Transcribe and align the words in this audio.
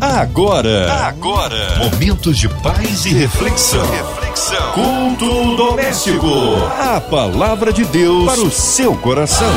Agora, 0.00 0.92
agora, 0.92 1.76
momentos 1.78 2.38
de 2.38 2.48
paz 2.48 3.04
e 3.04 3.08
reflexão. 3.08 3.84
reflexão. 3.90 4.72
Culto 4.72 5.56
doméstico. 5.56 6.28
A 6.78 7.00
palavra 7.00 7.72
de 7.72 7.84
Deus 7.84 8.24
para 8.24 8.40
o 8.40 8.48
seu 8.48 8.94
coração. 8.94 9.50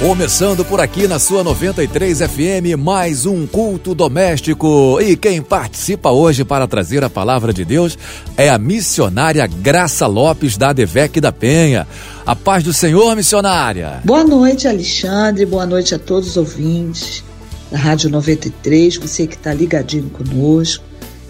Começando 0.00 0.66
por 0.66 0.82
aqui 0.82 1.08
na 1.08 1.18
sua 1.18 1.42
93 1.42 2.18
FM, 2.18 2.78
mais 2.78 3.24
um 3.24 3.46
culto 3.46 3.94
doméstico. 3.94 5.00
E 5.00 5.16
quem 5.16 5.40
participa 5.40 6.10
hoje 6.10 6.44
para 6.44 6.68
trazer 6.68 7.02
a 7.02 7.08
palavra 7.08 7.54
de 7.54 7.64
Deus 7.64 7.96
é 8.36 8.50
a 8.50 8.58
missionária 8.58 9.46
Graça 9.46 10.06
Lopes 10.06 10.58
da 10.58 10.70
Adevec 10.70 11.22
da 11.22 11.32
Penha. 11.32 11.88
A 12.26 12.36
paz 12.36 12.62
do 12.62 12.74
Senhor, 12.74 13.16
missionária. 13.16 14.02
Boa 14.04 14.24
noite, 14.24 14.68
Alexandre. 14.68 15.46
Boa 15.46 15.64
noite 15.64 15.94
a 15.94 15.98
todos 15.98 16.28
os 16.28 16.36
ouvintes 16.36 17.26
da 17.70 17.78
Rádio 17.78 18.10
93, 18.10 18.96
você 18.96 19.26
que 19.26 19.34
está 19.34 19.52
ligadinho 19.52 20.10
conosco. 20.10 20.84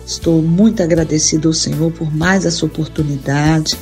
Estou 0.06 0.40
muito 0.42 0.82
agradecido 0.82 1.48
ao 1.48 1.54
Senhor 1.54 1.92
por 1.92 2.14
mais 2.14 2.44
essa 2.44 2.64
oportunidade, 2.64 3.76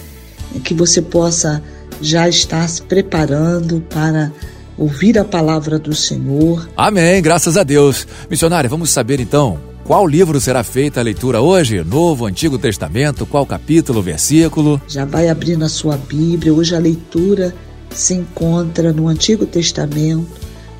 que 0.64 0.74
você 0.74 1.00
possa 1.00 1.62
já 2.00 2.28
estar 2.28 2.68
se 2.68 2.82
preparando 2.82 3.80
para 3.80 4.32
ouvir 4.76 5.18
a 5.18 5.24
palavra 5.24 5.78
do 5.78 5.94
Senhor. 5.94 6.68
Amém, 6.76 7.22
graças 7.22 7.56
a 7.56 7.62
Deus. 7.62 8.06
Missionária, 8.28 8.68
vamos 8.68 8.90
saber 8.90 9.20
então 9.20 9.58
qual 9.86 10.04
livro 10.04 10.40
será 10.40 10.64
feita 10.64 10.98
a 10.98 11.02
leitura 11.02 11.40
hoje? 11.40 11.84
Novo, 11.84 12.26
Antigo 12.26 12.58
Testamento? 12.58 13.24
Qual 13.24 13.46
capítulo, 13.46 14.02
versículo? 14.02 14.82
Já 14.88 15.04
vai 15.04 15.28
abrindo 15.28 15.64
a 15.64 15.68
sua 15.68 15.96
Bíblia. 15.96 16.52
Hoje 16.52 16.74
a 16.74 16.80
leitura 16.80 17.54
se 17.90 18.14
encontra 18.14 18.92
no 18.92 19.06
Antigo 19.06 19.46
Testamento, 19.46 20.26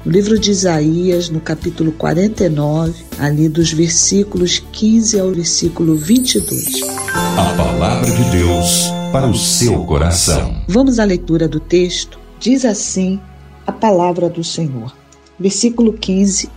no 0.06 0.12
livro 0.12 0.38
de 0.38 0.52
Isaías, 0.52 1.28
no 1.28 1.41
capítulo 1.41 1.91
49, 1.91 2.95
ali 3.19 3.48
dos 3.48 3.73
versículos 3.73 4.60
15 4.60 5.19
ao 5.19 5.33
versículo 5.33 5.97
22. 5.97 6.80
A 7.12 7.56
palavra 7.56 8.08
de 8.08 8.30
Deus 8.30 8.84
para 9.11 9.27
o 9.27 9.34
seu 9.34 9.84
coração. 9.84 10.62
Vamos 10.69 11.00
à 11.00 11.05
leitura 11.05 11.48
do 11.48 11.58
texto. 11.58 12.20
Diz 12.39 12.64
assim 12.64 13.20
a 13.67 13.72
palavra 13.72 14.28
do 14.28 14.45
Senhor. 14.45 14.95
Versículo 15.41 15.92
15 15.92 16.48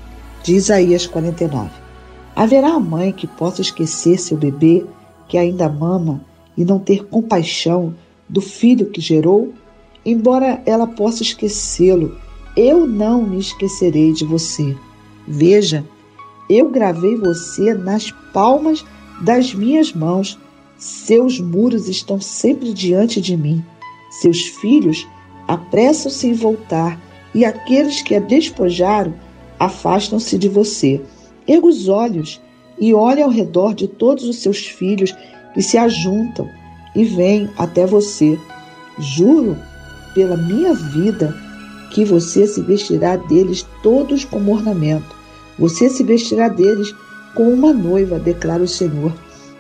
de 0.44 0.54
Isaías 0.54 1.08
49. 1.08 1.72
Haverá 2.36 2.80
mãe 2.80 3.12
que 3.12 3.26
possa 3.26 3.64
esquecer 3.64 4.20
seu 4.20 4.38
bebê 4.38 4.86
que 5.28 5.40
ainda 5.40 5.68
mama 5.68 6.22
e 6.56 6.64
não 6.64 6.78
ter 6.78 7.04
compaixão 7.06 7.96
do 8.30 8.42
filho 8.42 8.92
que 8.92 9.02
gerou? 9.02 9.52
Embora 10.06 10.62
ela 10.68 10.86
possa 10.86 11.24
esquecê-lo, 11.24 12.16
eu 12.56 12.88
não 12.88 13.24
me 13.24 13.40
esquecerei 13.40 14.12
de 14.12 14.26
você. 14.26 14.76
Veja, 15.28 15.86
eu 16.50 16.70
gravei 16.70 17.16
você 17.16 17.74
nas 17.74 18.12
palmas 18.34 18.84
das 19.22 19.54
minhas 19.54 19.94
mãos. 19.94 20.38
Seus 20.78 21.40
muros 21.40 21.88
estão 21.88 22.20
sempre 22.20 22.74
diante 22.74 23.22
de 23.22 23.38
mim. 23.38 23.64
Seus 24.10 24.42
filhos 24.42 25.08
apressam-se 25.48 26.28
em 26.28 26.34
voltar, 26.34 27.00
e 27.34 27.46
aqueles 27.46 28.02
que 28.02 28.16
a 28.16 28.20
despojaram 28.20 29.14
afastam-se 29.60 30.38
de 30.38 30.50
você. 30.50 31.02
Erga 31.48 31.68
os 31.68 31.88
olhos 31.88 32.42
e 32.80 32.94
olhe 32.94 33.22
ao 33.22 33.30
redor 33.30 33.76
de 33.76 33.88
todos 33.88 34.24
os 34.24 34.38
seus 34.38 34.66
filhos 34.66 35.14
que 35.54 35.62
se 35.62 35.78
ajuntam 35.78 36.50
e 36.96 37.04
vêm 37.04 37.50
até 37.58 37.86
você. 37.86 38.40
Juro 38.98 39.58
pela 40.14 40.38
minha 40.38 40.74
vida 40.74 41.36
que 41.92 42.06
você 42.06 42.48
se 42.48 42.62
vestirá 42.62 43.16
deles 43.16 43.66
todos 43.82 44.24
como 44.26 44.54
ornamento. 44.54 45.16
Você 45.58 45.90
se 45.90 46.04
vestirá 46.04 46.48
deles 46.48 46.94
como 47.36 47.52
uma 47.52 47.74
noiva, 47.74 48.20
declara 48.20 48.64
o 48.64 48.68
Senhor. 48.68 49.14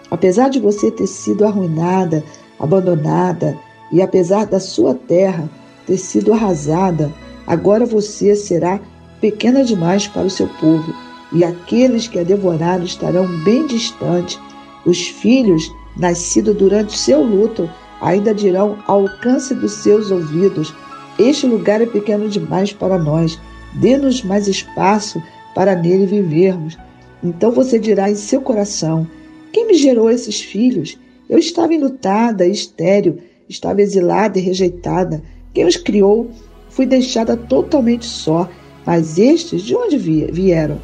Apesar 0.10 0.50
de 0.50 0.60
você 0.60 0.90
ter 0.90 1.08
sido 1.08 1.46
arruinada, 1.46 2.24
abandonada, 2.60 3.58
e 3.92 4.02
apesar 4.02 4.46
da 4.46 4.60
sua 4.60 4.94
terra 4.94 5.50
ter 5.86 5.98
sido 5.98 6.34
arrasada, 6.34 7.12
agora 7.46 7.86
você 7.86 8.36
será 8.36 8.80
pequena 9.20 9.64
demais 9.64 10.08
para 10.08 10.28
o 10.28 10.30
seu 10.30 10.48
povo, 10.60 10.94
e 11.32 11.44
aqueles 11.44 12.08
que 12.08 12.20
a 12.20 12.24
devoraram 12.24 12.84
estarão 12.84 13.28
bem 13.44 13.68
distantes. 13.68 14.40
Os 14.86 15.08
filhos, 15.08 15.70
nascidos 15.98 16.56
durante 16.56 16.98
seu 16.98 17.22
luto, 17.22 17.70
ainda 18.02 18.34
dirão 18.34 18.78
ao 18.88 19.02
alcance 19.02 19.54
dos 19.54 19.74
seus 19.74 20.10
ouvidos: 20.12 20.74
este 21.20 21.46
lugar 21.46 21.82
é 21.82 21.86
pequeno 21.86 22.30
demais 22.30 22.72
para 22.72 22.98
nós. 22.98 23.38
Dê-nos 23.76 24.24
mais 24.24 24.48
espaço 24.48 25.22
para 25.54 25.76
nele 25.76 26.06
vivermos. 26.06 26.78
Então 27.22 27.52
você 27.52 27.78
dirá 27.78 28.10
em 28.10 28.16
seu 28.16 28.42
coração: 28.42 29.06
Quem 29.52 29.68
me 29.68 29.74
gerou 29.74 30.10
esses 30.10 30.40
filhos? 30.40 30.98
Eu 31.30 31.38
estava 31.38 31.74
enlutada, 31.74 32.48
estéril, 32.48 33.18
estava 33.50 33.82
exilada 33.82 34.40
e 34.40 34.42
rejeitada. 34.42 35.22
Quem 35.54 35.66
os 35.66 35.76
criou? 35.76 36.32
Fui 36.70 36.86
deixada 36.86 37.36
totalmente 37.36 38.06
só. 38.06 38.50
Mas 38.86 39.20
estes 39.20 39.62
de 39.62 39.76
onde 39.76 39.98
vieram? 39.98 40.80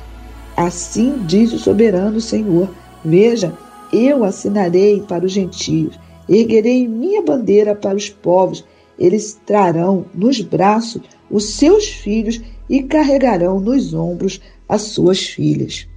Assim 0.58 1.24
diz 1.26 1.54
o 1.54 1.60
soberano 1.60 2.20
Senhor: 2.20 2.70
Veja, 3.04 3.54
eu 3.92 4.26
assinarei 4.26 5.02
para 5.02 5.26
os 5.26 5.32
gentios, 5.32 5.98
erguerei 6.28 6.88
minha 6.88 7.22
bandeira 7.22 7.74
para 7.74 7.96
os 7.96 8.10
povos 8.10 8.66
eles 8.98 9.40
trarão 9.46 10.06
nos 10.14 10.42
braços 10.42 11.02
os 11.30 11.56
seus 11.56 11.86
filhos 11.88 12.42
e 12.70 12.84
carregarão 12.84 13.60
nos 13.60 13.94
ombros 13.94 14.40
as 14.68 14.84
suas 14.84 15.20
filhas. 15.20 15.88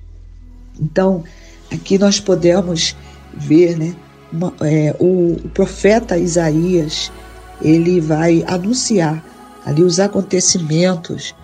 Então, 0.80 1.24
aqui 1.72 1.98
nós 1.98 2.20
podemos 2.20 2.96
ver, 3.34 3.78
né, 3.78 3.94
uma, 4.32 4.52
é, 4.60 4.94
o, 4.98 5.32
o 5.32 5.48
profeta 5.50 6.18
Isaías, 6.18 7.10
ele 7.62 8.00
vai 8.00 8.44
anunciar 8.46 9.24
ali 9.64 9.82
os 9.82 9.98
acontecimentos 9.98 11.34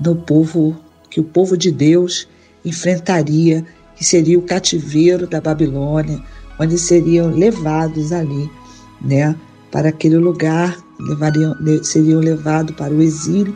no 0.00 0.16
povo 0.16 0.76
que 1.10 1.20
o 1.20 1.24
povo 1.24 1.56
de 1.56 1.70
Deus 1.70 2.28
enfrentaria, 2.64 3.64
que 3.96 4.04
seria 4.04 4.38
o 4.38 4.42
cativeiro 4.42 5.26
da 5.26 5.40
Babilônia, 5.40 6.22
onde 6.58 6.78
seriam 6.78 7.30
levados 7.30 8.12
ali, 8.12 8.50
né, 9.00 9.34
para 9.70 9.88
aquele 9.88 10.18
lugar 10.18 10.76
levariam, 10.98 11.56
seriam 11.82 12.20
levados 12.20 12.74
para 12.74 12.92
o 12.92 13.02
exílio. 13.02 13.54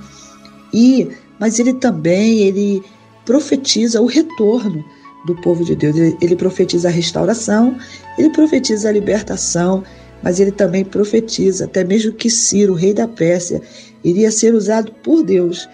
E, 0.72 1.08
mas 1.38 1.58
ele 1.58 1.75
também 1.75 2.41
ele 2.41 2.82
profetiza 3.25 4.00
o 4.00 4.06
retorno 4.06 4.84
do 5.26 5.34
povo 5.36 5.64
de 5.64 5.76
Deus. 5.76 5.97
Ele, 6.20 6.36
profetiza 6.36 6.88
a 6.88 6.91
restauração, 6.91 7.76
ele 8.19 8.31
profetiza 8.31 8.88
a 8.88 8.92
libertação, 8.92 9.84
mas 10.22 10.41
ele 10.41 10.52
também 10.52 10.84
profetiza 10.84 11.64
até 11.64 11.84
mesmo 11.84 12.12
que 12.12 12.31
Ciro, 12.31 12.75
rei 12.75 12.94
da 12.94 13.08
Pérsia, 13.08 13.60
iria 14.02 14.31
ser 14.31 14.54
usado 14.54 14.92
por 15.02 15.22
Deus 15.22 15.69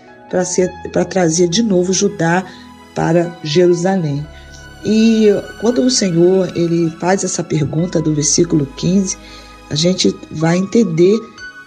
para 0.93 1.05
trazer 1.05 1.49
de 1.49 1.63
novo 1.63 1.93
Judá 1.93 2.45
para 2.95 3.39
Jerusalém. 3.43 4.27
E 4.85 5.29
quando 5.61 5.83
o 5.83 5.91
Senhor 5.91 6.53
ele 6.57 6.91
faz 7.01 7.25
essa 7.25 7.43
pergunta 7.43 8.01
do 8.01 8.15
versículo 8.15 8.67
15, 8.77 9.17
a 9.71 9.75
gente 9.75 10.15
vai 10.31 10.59
entender 10.59 11.19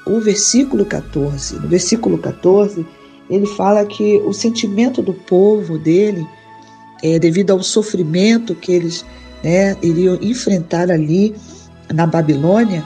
o 0.05 0.19
versículo 0.19 0.85
14. 0.85 1.55
No 1.55 1.67
versículo 1.67 2.17
14, 2.17 2.85
ele 3.29 3.45
fala 3.45 3.85
que 3.85 4.17
o 4.25 4.33
sentimento 4.33 5.01
do 5.01 5.13
povo 5.13 5.77
dele, 5.77 6.25
é, 7.03 7.17
devido 7.17 7.51
ao 7.51 7.63
sofrimento 7.63 8.55
que 8.55 8.71
eles 8.71 9.05
né, 9.43 9.75
iriam 9.81 10.17
enfrentar 10.21 10.91
ali 10.91 11.35
na 11.93 12.05
Babilônia, 12.05 12.83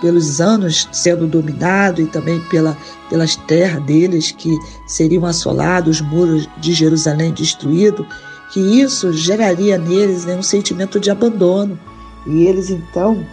pelos 0.00 0.40
anos 0.40 0.88
sendo 0.92 1.26
dominado 1.26 2.00
e 2.00 2.06
também 2.06 2.40
pela, 2.42 2.76
pelas 3.08 3.36
terras 3.36 3.82
deles 3.84 4.32
que 4.32 4.56
seriam 4.86 5.26
assolados, 5.26 6.00
os 6.00 6.06
muros 6.06 6.48
de 6.58 6.72
Jerusalém 6.72 7.32
destruídos, 7.32 8.06
que 8.52 8.60
isso 8.60 9.12
geraria 9.12 9.76
neles 9.76 10.24
né, 10.24 10.36
um 10.36 10.42
sentimento 10.42 10.98
de 10.98 11.10
abandono. 11.10 11.78
E 12.26 12.46
eles 12.46 12.70
então 12.70 13.24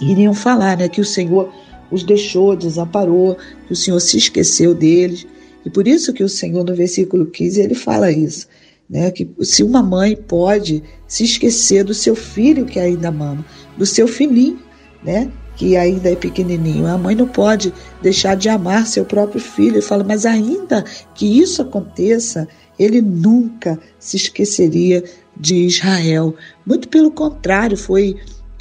iriam 0.00 0.34
falar 0.34 0.76
né, 0.76 0.88
que 0.88 1.00
o 1.00 1.04
Senhor 1.04 1.50
os 1.90 2.02
deixou, 2.02 2.56
desamparou, 2.56 3.36
que 3.66 3.72
o 3.72 3.76
Senhor 3.76 4.00
se 4.00 4.16
esqueceu 4.16 4.74
deles. 4.74 5.26
E 5.64 5.70
por 5.70 5.86
isso 5.86 6.12
que 6.12 6.22
o 6.22 6.28
Senhor, 6.28 6.64
no 6.64 6.74
versículo 6.74 7.26
15, 7.26 7.60
ele 7.60 7.74
fala 7.74 8.10
isso, 8.10 8.46
né? 8.88 9.10
Que 9.10 9.28
se 9.42 9.62
uma 9.62 9.82
mãe 9.82 10.16
pode 10.16 10.82
se 11.06 11.24
esquecer 11.24 11.84
do 11.84 11.94
seu 11.94 12.14
filho 12.14 12.64
que 12.64 12.78
ainda 12.78 13.10
mama, 13.10 13.44
do 13.76 13.84
seu 13.84 14.06
filhinho, 14.06 14.58
né? 15.02 15.30
Que 15.56 15.76
ainda 15.76 16.10
é 16.10 16.16
pequenininho. 16.16 16.86
A 16.86 16.96
mãe 16.96 17.14
não 17.14 17.26
pode 17.26 17.72
deixar 18.00 18.36
de 18.36 18.48
amar 18.48 18.86
seu 18.86 19.04
próprio 19.04 19.40
filho. 19.40 19.76
Ele 19.76 19.82
fala, 19.82 20.04
mas 20.04 20.24
ainda 20.24 20.84
que 21.14 21.40
isso 21.40 21.60
aconteça, 21.60 22.46
ele 22.78 23.02
nunca 23.02 23.78
se 23.98 24.16
esqueceria 24.16 25.02
de 25.36 25.66
Israel. 25.66 26.34
Muito 26.64 26.88
pelo 26.88 27.10
contrário, 27.10 27.76
foi 27.76 28.16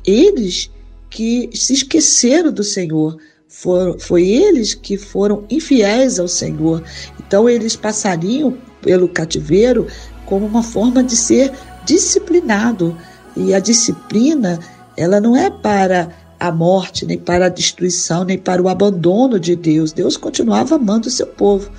eles 0.06 0.72
que 1.10 1.50
se 1.54 1.74
esqueceram 1.74 2.52
do 2.52 2.64
Senhor. 2.64 3.18
For, 3.48 3.98
foi 4.00 4.28
eles 4.28 4.74
que 4.74 4.98
foram 4.98 5.46
infiéis 5.50 6.20
ao 6.20 6.28
Senhor. 6.28 6.84
Então 7.20 7.50
eles 7.50 7.76
passariam 7.76 8.58
pelo 8.82 9.08
cativeiro 9.08 9.88
como 10.26 10.46
uma 10.46 10.62
forma 10.62 11.04
de 11.04 11.16
ser 11.16 11.52
disciplinado. 11.86 12.96
E 13.36 13.54
a 13.54 13.60
disciplina, 13.60 14.60
ela 14.96 15.22
não 15.22 15.36
é 15.36 15.50
para 15.50 16.10
a 16.40 16.52
morte, 16.52 17.06
nem 17.06 17.18
para 17.18 17.48
a 17.48 17.50
destruição, 17.50 18.24
nem 18.24 18.38
para 18.38 18.62
o 18.62 18.70
abandono 18.70 19.40
de 19.40 19.56
Deus. 19.56 19.92
Deus 19.92 20.18
continuava 20.18 20.76
amando 20.76 21.08
o 21.08 21.12
seu 21.12 21.28
povo. 21.28 21.72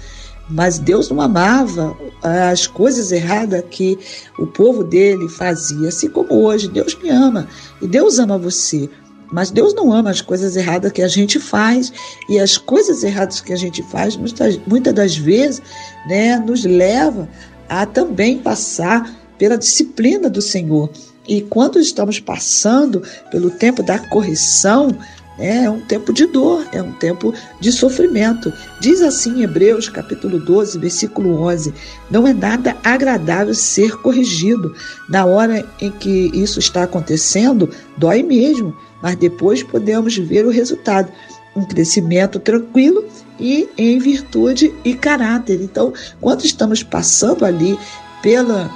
Mas 0.49 0.79
Deus 0.79 1.11
não 1.11 1.21
amava 1.21 1.95
as 2.23 2.67
coisas 2.67 3.13
erradas 3.13 3.63
que 3.71 3.99
o 4.39 4.47
povo 4.47 4.83
dele 4.83 5.29
fazia, 5.29 5.89
assim 5.89 6.09
como 6.09 6.43
hoje. 6.43 6.69
Deus 6.69 6.97
me 7.03 7.11
ama 7.11 7.47
e 7.83 7.87
Deus 7.87 8.19
ama 8.19 8.39
você. 8.39 8.89
Mas 9.31 9.51
Deus 9.51 9.75
não 9.75 9.93
ama 9.93 10.11
as 10.11 10.21
coisas 10.21 10.57
erradas 10.57 10.93
que 10.93 11.03
a 11.03 11.09
gente 11.09 11.39
faz, 11.39 11.93
e 12.29 12.39
as 12.39 12.57
coisas 12.57 13.03
erradas 13.05 13.41
que 13.41 13.53
a 13.53 13.57
gente 13.57 13.83
faz, 13.83 14.17
muitas, 14.17 14.59
muitas 14.67 14.95
das 14.95 15.17
vezes, 15.17 15.63
né, 16.07 16.39
nos 16.39 16.65
leva 16.65 17.29
a 17.69 17.85
também 17.85 18.39
passar 18.39 19.15
pela 19.37 19.59
disciplina 19.59 20.29
do 20.29 20.41
Senhor. 20.41 20.91
E 21.29 21.43
quando 21.43 21.79
estamos 21.79 22.19
passando 22.19 23.03
pelo 23.31 23.51
tempo 23.51 23.83
da 23.83 23.99
correção, 23.99 24.97
é 25.39 25.71
um 25.71 25.81
tempo 25.81 26.13
de 26.13 26.27
dor, 26.27 26.67
é 26.73 26.83
um 26.83 26.93
tempo 26.93 27.33
de 27.61 27.71
sofrimento. 27.71 28.53
Diz 28.81 29.01
assim 29.01 29.43
Hebreus 29.43 29.89
capítulo 29.89 30.41
12, 30.41 30.79
versículo 30.79 31.41
11: 31.43 31.73
Não 32.11 32.27
é 32.27 32.35
nada 32.35 32.77
agradável 32.83 33.55
ser 33.55 33.97
corrigido. 33.99 34.75
Na 35.09 35.25
hora 35.25 35.65
em 35.81 35.91
que 35.93 36.31
isso 36.35 36.59
está 36.59 36.83
acontecendo, 36.83 37.71
dói 37.97 38.23
mesmo, 38.23 38.77
mas 39.01 39.15
depois 39.17 39.63
podemos 39.63 40.17
ver 40.17 40.45
o 40.45 40.51
resultado. 40.51 41.11
Um 41.55 41.65
crescimento 41.65 42.39
tranquilo 42.39 43.05
e 43.39 43.69
em 43.77 43.99
virtude 43.99 44.75
e 44.85 44.95
caráter. 44.95 45.61
Então, 45.63 45.93
quando 46.21 46.45
estamos 46.45 46.83
passando 46.83 47.45
ali 47.45 47.79
pela, 48.23 48.71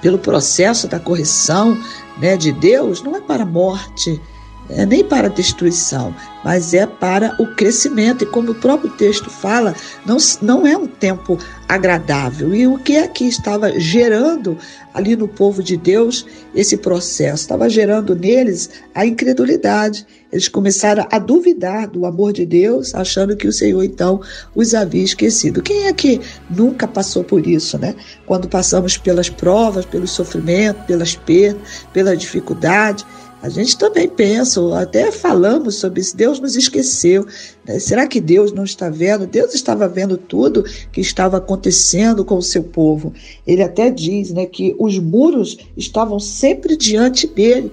pelo 0.00 0.18
processo 0.18 0.86
da 0.86 1.00
correção 1.00 1.76
né, 2.18 2.36
de 2.36 2.52
Deus, 2.52 3.02
não 3.02 3.16
é 3.16 3.20
para 3.20 3.42
a 3.42 3.46
morte, 3.46 4.20
é 4.68 4.84
nem 4.84 5.04
para 5.04 5.28
a 5.28 5.30
destruição, 5.30 6.14
mas 6.44 6.74
é 6.74 6.86
para 6.86 7.34
o 7.40 7.46
crescimento. 7.54 8.24
E 8.24 8.26
como 8.26 8.52
o 8.52 8.54
próprio 8.54 8.90
texto 8.90 9.30
fala, 9.30 9.74
não, 10.04 10.16
não 10.42 10.66
é 10.66 10.76
um 10.76 10.86
tempo 10.86 11.38
agradável. 11.68 12.54
E 12.54 12.66
o 12.66 12.78
que 12.78 12.96
é 12.96 13.06
que 13.06 13.24
estava 13.24 13.78
gerando 13.78 14.56
ali 14.94 15.16
no 15.16 15.28
povo 15.28 15.62
de 15.62 15.76
Deus 15.76 16.26
esse 16.54 16.76
processo? 16.76 17.42
Estava 17.42 17.68
gerando 17.68 18.14
neles 18.14 18.70
a 18.94 19.06
incredulidade. 19.06 20.06
Eles 20.32 20.48
começaram 20.48 21.06
a 21.10 21.18
duvidar 21.18 21.88
do 21.88 22.04
amor 22.04 22.32
de 22.32 22.44
Deus, 22.44 22.94
achando 22.94 23.36
que 23.36 23.46
o 23.46 23.52
Senhor 23.52 23.82
então 23.84 24.20
os 24.54 24.74
havia 24.74 25.04
esquecido. 25.04 25.62
Quem 25.62 25.86
é 25.86 25.92
que 25.92 26.20
nunca 26.50 26.86
passou 26.88 27.22
por 27.22 27.46
isso, 27.46 27.78
né? 27.78 27.94
Quando 28.26 28.48
passamos 28.48 28.96
pelas 28.96 29.28
provas, 29.28 29.84
pelo 29.84 30.06
sofrimento, 30.06 30.84
pelas 30.86 31.14
perdas, 31.14 31.86
pela 31.92 32.16
dificuldade 32.16 33.04
a 33.42 33.48
gente 33.48 33.76
também 33.76 34.08
pensa, 34.08 34.60
ou 34.60 34.74
até 34.74 35.12
falamos 35.12 35.76
sobre 35.76 36.00
isso, 36.00 36.16
Deus 36.16 36.40
nos 36.40 36.56
esqueceu. 36.56 37.26
Né? 37.66 37.78
Será 37.78 38.06
que 38.06 38.20
Deus 38.20 38.50
não 38.50 38.64
está 38.64 38.88
vendo? 38.88 39.26
Deus 39.26 39.54
estava 39.54 39.86
vendo 39.86 40.16
tudo 40.16 40.64
que 40.90 41.00
estava 41.00 41.36
acontecendo 41.36 42.24
com 42.24 42.36
o 42.38 42.42
seu 42.42 42.62
povo. 42.62 43.12
Ele 43.46 43.62
até 43.62 43.90
diz 43.90 44.30
né, 44.30 44.46
que 44.46 44.74
os 44.78 44.98
muros 44.98 45.58
estavam 45.76 46.18
sempre 46.18 46.76
diante 46.76 47.26
dele. 47.26 47.70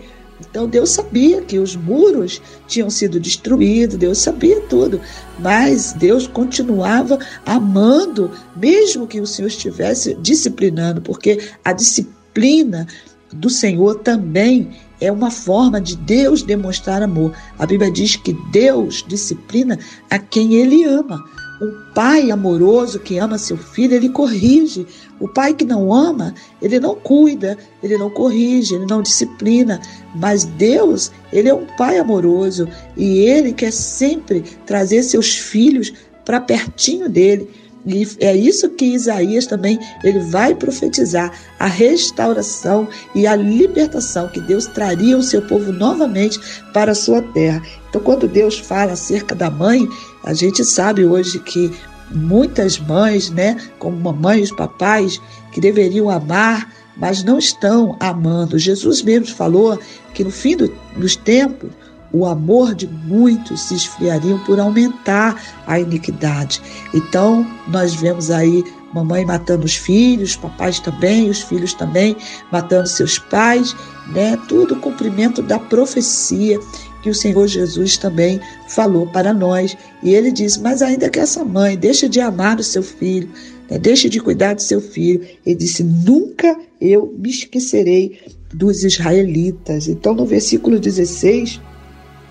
Então 0.49 0.67
Deus 0.67 0.89
sabia 0.89 1.41
que 1.41 1.57
os 1.57 1.75
muros 1.75 2.41
tinham 2.67 2.89
sido 2.89 3.19
destruídos, 3.19 3.95
Deus 3.95 4.17
sabia 4.17 4.59
tudo, 4.61 4.99
mas 5.39 5.93
Deus 5.93 6.27
continuava 6.27 7.17
amando, 7.45 8.29
mesmo 8.55 9.07
que 9.07 9.21
o 9.21 9.27
Senhor 9.27 9.47
estivesse 9.47 10.15
disciplinando, 10.15 11.01
porque 11.01 11.39
a 11.63 11.71
disciplina 11.71 12.85
do 13.31 13.49
Senhor 13.49 13.95
também 13.95 14.71
é 15.03 15.11
uma 15.11 15.29
forma 15.29 15.81
de 15.81 15.97
Deus 15.97 16.41
demonstrar 16.41 17.03
amor. 17.03 17.33
A 17.59 17.65
Bíblia 17.65 17.91
diz 17.91 18.15
que 18.15 18.31
Deus 18.53 19.03
disciplina 19.05 19.77
a 20.09 20.17
quem 20.17 20.53
ele 20.53 20.85
ama. 20.85 21.21
O 21.61 21.93
pai 21.93 22.31
amoroso 22.31 22.99
que 22.99 23.17
ama 23.17 23.37
seu 23.37 23.57
filho, 23.57 23.95
ele 23.95 24.07
corrige. 24.07 24.87
O 25.19 25.27
pai 25.27 25.53
que 25.53 25.65
não 25.65 25.93
ama, 25.93 26.33
ele 26.61 26.79
não 26.79 26.95
cuida, 26.95 27.57
ele 27.83 27.97
não 27.97 28.09
corrige, 28.09 28.75
ele 28.75 28.85
não 28.85 29.01
disciplina. 29.01 29.81
Mas 30.15 30.45
Deus, 30.45 31.11
ele 31.33 31.49
é 31.49 31.53
um 31.53 31.67
pai 31.77 31.97
amoroso 31.97 32.65
e 32.95 33.19
ele 33.19 33.51
quer 33.51 33.73
sempre 33.73 34.41
trazer 34.65 35.03
seus 35.03 35.35
filhos 35.37 35.93
para 36.23 36.39
pertinho 36.39 37.09
dele. 37.09 37.49
E 37.85 38.07
é 38.19 38.35
isso 38.35 38.69
que 38.69 38.85
Isaías 38.85 39.45
também 39.45 39.77
ele 40.03 40.19
vai 40.19 40.55
profetizar 40.55 41.31
a 41.59 41.67
restauração 41.67 42.87
e 43.13 43.27
a 43.27 43.35
libertação 43.35 44.29
que 44.29 44.39
Deus 44.39 44.65
traria 44.67 45.17
o 45.17 45.23
seu 45.23 45.41
povo 45.41 45.71
novamente 45.71 46.39
para 46.73 46.93
a 46.93 46.95
sua 46.95 47.21
terra. 47.21 47.61
Então, 47.89 48.01
quando 48.01 48.27
Deus 48.27 48.57
fala 48.57 48.93
acerca 48.93 49.35
da 49.35 49.49
mãe, 49.49 49.87
a 50.23 50.33
gente 50.33 50.63
sabe 50.63 51.05
hoje 51.05 51.39
que 51.39 51.71
muitas 52.09 52.79
mães, 52.79 53.29
né, 53.29 53.57
como 53.79 53.97
mamães, 53.97 54.51
papais, 54.51 55.21
que 55.51 55.59
deveriam 55.59 56.09
amar, 56.09 56.71
mas 56.95 57.23
não 57.23 57.37
estão 57.37 57.97
amando. 57.99 58.57
Jesus 58.57 59.01
mesmo 59.01 59.35
falou 59.35 59.77
que 60.13 60.23
no 60.23 60.31
fim 60.31 60.55
do, 60.55 60.73
dos 60.95 61.15
tempos 61.15 61.69
o 62.13 62.25
amor 62.27 62.75
de 62.75 62.87
muitos 62.87 63.61
se 63.61 63.73
esfriariam 63.73 64.37
por 64.45 64.59
aumentar 64.59 65.41
a 65.65 65.79
iniquidade. 65.79 66.61
Então, 66.93 67.45
nós 67.67 67.95
vemos 67.95 68.29
aí 68.29 68.63
mamãe 68.93 69.25
matando 69.25 69.65
os 69.65 69.75
filhos, 69.75 70.35
papais 70.35 70.79
também, 70.79 71.27
os 71.29 71.41
filhos 71.41 71.73
também 71.73 72.15
matando 72.51 72.87
seus 72.87 73.17
pais, 73.17 73.75
né? 74.13 74.37
Tudo 74.47 74.75
cumprimento 74.75 75.41
da 75.41 75.57
profecia 75.57 76.59
que 77.01 77.09
o 77.09 77.15
Senhor 77.15 77.47
Jesus 77.47 77.97
também 77.97 78.39
falou 78.67 79.07
para 79.07 79.33
nós. 79.33 79.75
E 80.03 80.13
ele 80.13 80.31
disse: 80.31 80.61
Mas 80.61 80.83
ainda 80.83 81.09
que 81.09 81.19
essa 81.19 81.43
mãe 81.43 81.75
deixe 81.75 82.07
de 82.07 82.21
amar 82.21 82.59
o 82.59 82.63
seu 82.63 82.83
filho, 82.83 83.27
né? 83.69 83.79
deixe 83.79 84.07
de 84.07 84.19
cuidar 84.19 84.53
do 84.53 84.61
seu 84.61 84.79
filho, 84.79 85.25
ele 85.43 85.55
disse: 85.55 85.83
Nunca 85.83 86.55
eu 86.79 87.11
me 87.17 87.31
esquecerei 87.31 88.19
dos 88.53 88.83
israelitas. 88.83 89.87
Então, 89.87 90.13
no 90.13 90.25
versículo 90.25 90.79
16 90.79 91.59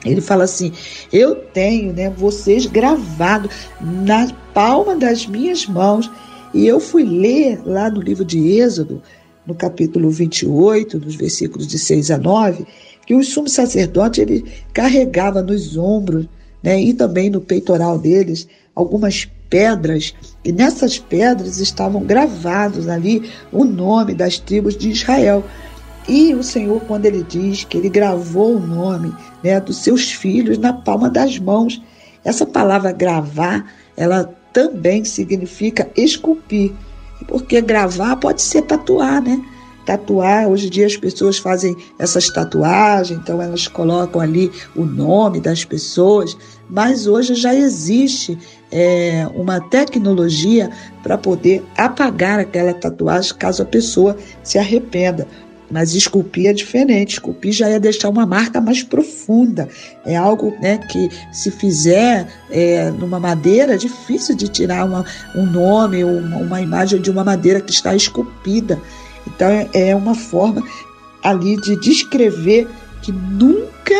ele 0.05 0.21
fala 0.21 0.45
assim: 0.45 0.73
Eu 1.13 1.35
tenho 1.35 1.93
né, 1.93 2.11
vocês 2.11 2.67
gravados 2.67 3.51
na 3.81 4.29
palma 4.53 4.97
das 4.97 5.27
minhas 5.27 5.67
mãos. 5.67 6.11
E 6.55 6.67
eu 6.67 6.79
fui 6.79 7.03
ler 7.03 7.63
lá 7.65 7.89
no 7.89 8.01
livro 8.01 8.25
de 8.25 8.39
Êxodo, 8.59 9.03
no 9.47 9.55
capítulo 9.55 10.11
28, 10.11 10.99
nos 10.99 11.15
versículos 11.15 11.67
de 11.67 11.79
6 11.79 12.11
a 12.11 12.19
9, 12.19 12.67
que 13.06 13.15
o 13.15 13.25
sumo 13.25 13.49
sacerdote 13.49 14.21
ele 14.21 14.44
carregava 14.73 15.43
nos 15.43 15.77
ombros 15.77 16.27
né, 16.63 16.81
e 16.81 16.93
também 16.93 17.31
no 17.31 17.41
peitoral 17.41 17.99
deles 17.99 18.47
algumas 18.75 19.29
pedras, 19.51 20.15
e 20.43 20.51
nessas 20.51 20.99
pedras 20.99 21.59
estavam 21.59 22.03
gravados 22.05 22.89
ali 22.89 23.31
o 23.53 23.65
nome 23.65 24.15
das 24.15 24.39
tribos 24.39 24.77
de 24.77 24.91
Israel. 24.91 25.44
E 26.09 26.35
o 26.35 26.43
Senhor, 26.43 26.81
quando 26.82 27.06
ele 27.06 27.23
diz 27.23 27.65
que 27.65 27.79
ele 27.79 27.89
gravou 27.89 28.56
o 28.56 28.61
nome 28.61 29.15
né, 29.43 29.61
dos 29.61 29.79
seus 29.79 30.11
filhos 30.11 30.59
na 30.59 30.73
palma 30.73 31.09
das 31.09 31.39
mãos, 31.39 31.81
essa 32.25 32.44
palavra 32.44 32.93
gravar, 32.93 33.73
ela 33.97 34.32
também 34.53 35.05
significa 35.05 35.89
esculpir. 35.97 36.73
Porque 37.27 37.61
gravar 37.61 38.17
pode 38.17 38.43
ser 38.43 38.63
tatuar, 38.63 39.23
né? 39.23 39.41
Tatuar, 39.87 40.49
hoje 40.49 40.69
em 40.69 40.71
dia 40.71 40.87
as 40.87 40.97
pessoas 40.97 41.39
fazem 41.39 41.77
essas 41.99 42.29
tatuagens, 42.29 43.19
então 43.19 43.43
elas 43.43 43.67
colocam 43.67 44.21
ali 44.21 44.51
o 44.77 44.85
nome 44.85 45.41
das 45.41 45.65
pessoas, 45.65 46.37
mas 46.71 47.09
hoje 47.09 47.35
já 47.35 47.53
existe 47.53 48.39
é, 48.71 49.27
uma 49.35 49.61
tecnologia 49.61 50.71
para 51.03 51.19
poder 51.19 51.65
apagar 51.77 52.39
aquela 52.39 52.73
tatuagem 52.73 53.35
caso 53.35 53.63
a 53.63 53.67
pessoa 53.67 54.17
se 54.44 54.56
arrependa. 54.56 55.27
Mas 55.72 55.94
esculpir 55.94 56.48
é 56.48 56.52
diferente. 56.52 57.14
Esculpir 57.14 57.52
já 57.52 57.69
é 57.69 57.81
deixar 57.81 58.10
uma 58.10 58.26
marca 58.26 58.60
mais 58.60 58.82
profunda. 58.82 59.69
É 60.05 60.14
algo 60.14 60.55
né, 60.60 60.79
que, 60.91 61.08
se 61.32 61.50
fizer 61.50 62.29
é, 62.50 62.91
numa 62.91 63.19
madeira, 63.19 63.74
é 63.74 63.79
difícil 63.79 64.36
de 64.36 64.48
tirar 64.48 64.84
uma, 64.84 65.05
um 65.34 65.46
nome 65.46 66.05
uma, 66.05 66.36
uma 66.36 66.60
imagem 66.60 67.00
de 67.00 67.10
uma 67.10 67.24
madeira 67.24 67.60
que 67.60 67.72
está 67.72 67.96
esculpida. 67.96 68.79
Então, 69.26 69.48
é, 69.48 69.69
é 69.72 69.96
uma 69.96 70.14
forma 70.14 70.62
ali 71.22 71.56
de 71.56 71.74
descrever 71.81 72.69
que 73.00 73.10
nunca 73.10 73.94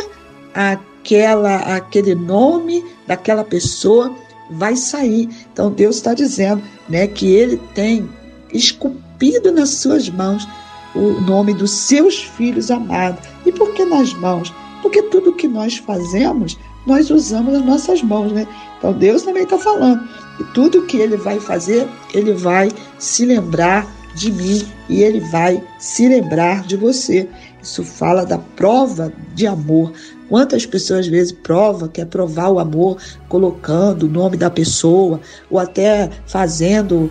aquela, 0.54 1.56
aquele 1.76 2.14
nome 2.14 2.84
daquela 3.06 3.44
pessoa 3.44 4.14
vai 4.50 4.76
sair. 4.76 5.28
Então 5.52 5.70
Deus 5.70 5.96
está 5.96 6.12
dizendo, 6.14 6.62
né, 6.88 7.06
que 7.06 7.26
Ele 7.26 7.56
tem 7.74 8.08
esculpido 8.52 9.50
nas 9.50 9.70
suas 9.70 10.08
mãos 10.08 10.46
o 10.94 11.20
nome 11.20 11.54
dos 11.54 11.70
seus 11.70 12.22
filhos 12.22 12.70
amados. 12.70 13.20
E 13.46 13.52
por 13.52 13.72
que 13.75 13.84
nas 13.84 14.12
mãos? 14.14 14.52
Porque 14.82 15.02
tudo 15.02 15.34
que 15.34 15.49
nós 15.49 15.76
fazemos 15.76 16.58
nós 16.87 17.11
usamos 17.11 17.54
as 17.54 17.64
nossas 17.64 18.02
mãos, 18.02 18.32
né? 18.32 18.46
Então 18.78 18.92
Deus 18.92 19.22
também 19.22 19.44
está 19.44 19.58
falando. 19.58 20.02
E 20.40 20.44
tudo 20.52 20.87
que 20.87 20.96
ele 20.96 21.16
vai 21.16 21.38
fazer, 21.38 21.88
ele 22.12 22.32
vai 22.32 22.70
se 22.99 23.25
lembrar 23.25 23.87
de 24.14 24.30
mim 24.30 24.66
e 24.88 25.02
ele 25.02 25.20
vai 25.20 25.62
se 25.78 26.08
lembrar 26.08 26.62
de 26.62 26.76
você. 26.76 27.28
Isso 27.62 27.84
fala 27.84 28.26
da 28.26 28.38
prova 28.38 29.12
de 29.34 29.46
amor. 29.46 29.92
Quantas 30.28 30.66
pessoas 30.66 31.00
às 31.00 31.06
vezes 31.06 31.32
prova, 31.32 31.88
quer 31.88 32.06
provar 32.06 32.49
o 32.49 32.58
amor 32.58 32.99
colocando 33.28 34.04
o 34.04 34.08
nome 34.08 34.37
da 34.37 34.50
pessoa 34.50 35.20
ou 35.50 35.58
até 35.58 36.11
fazendo 36.26 37.11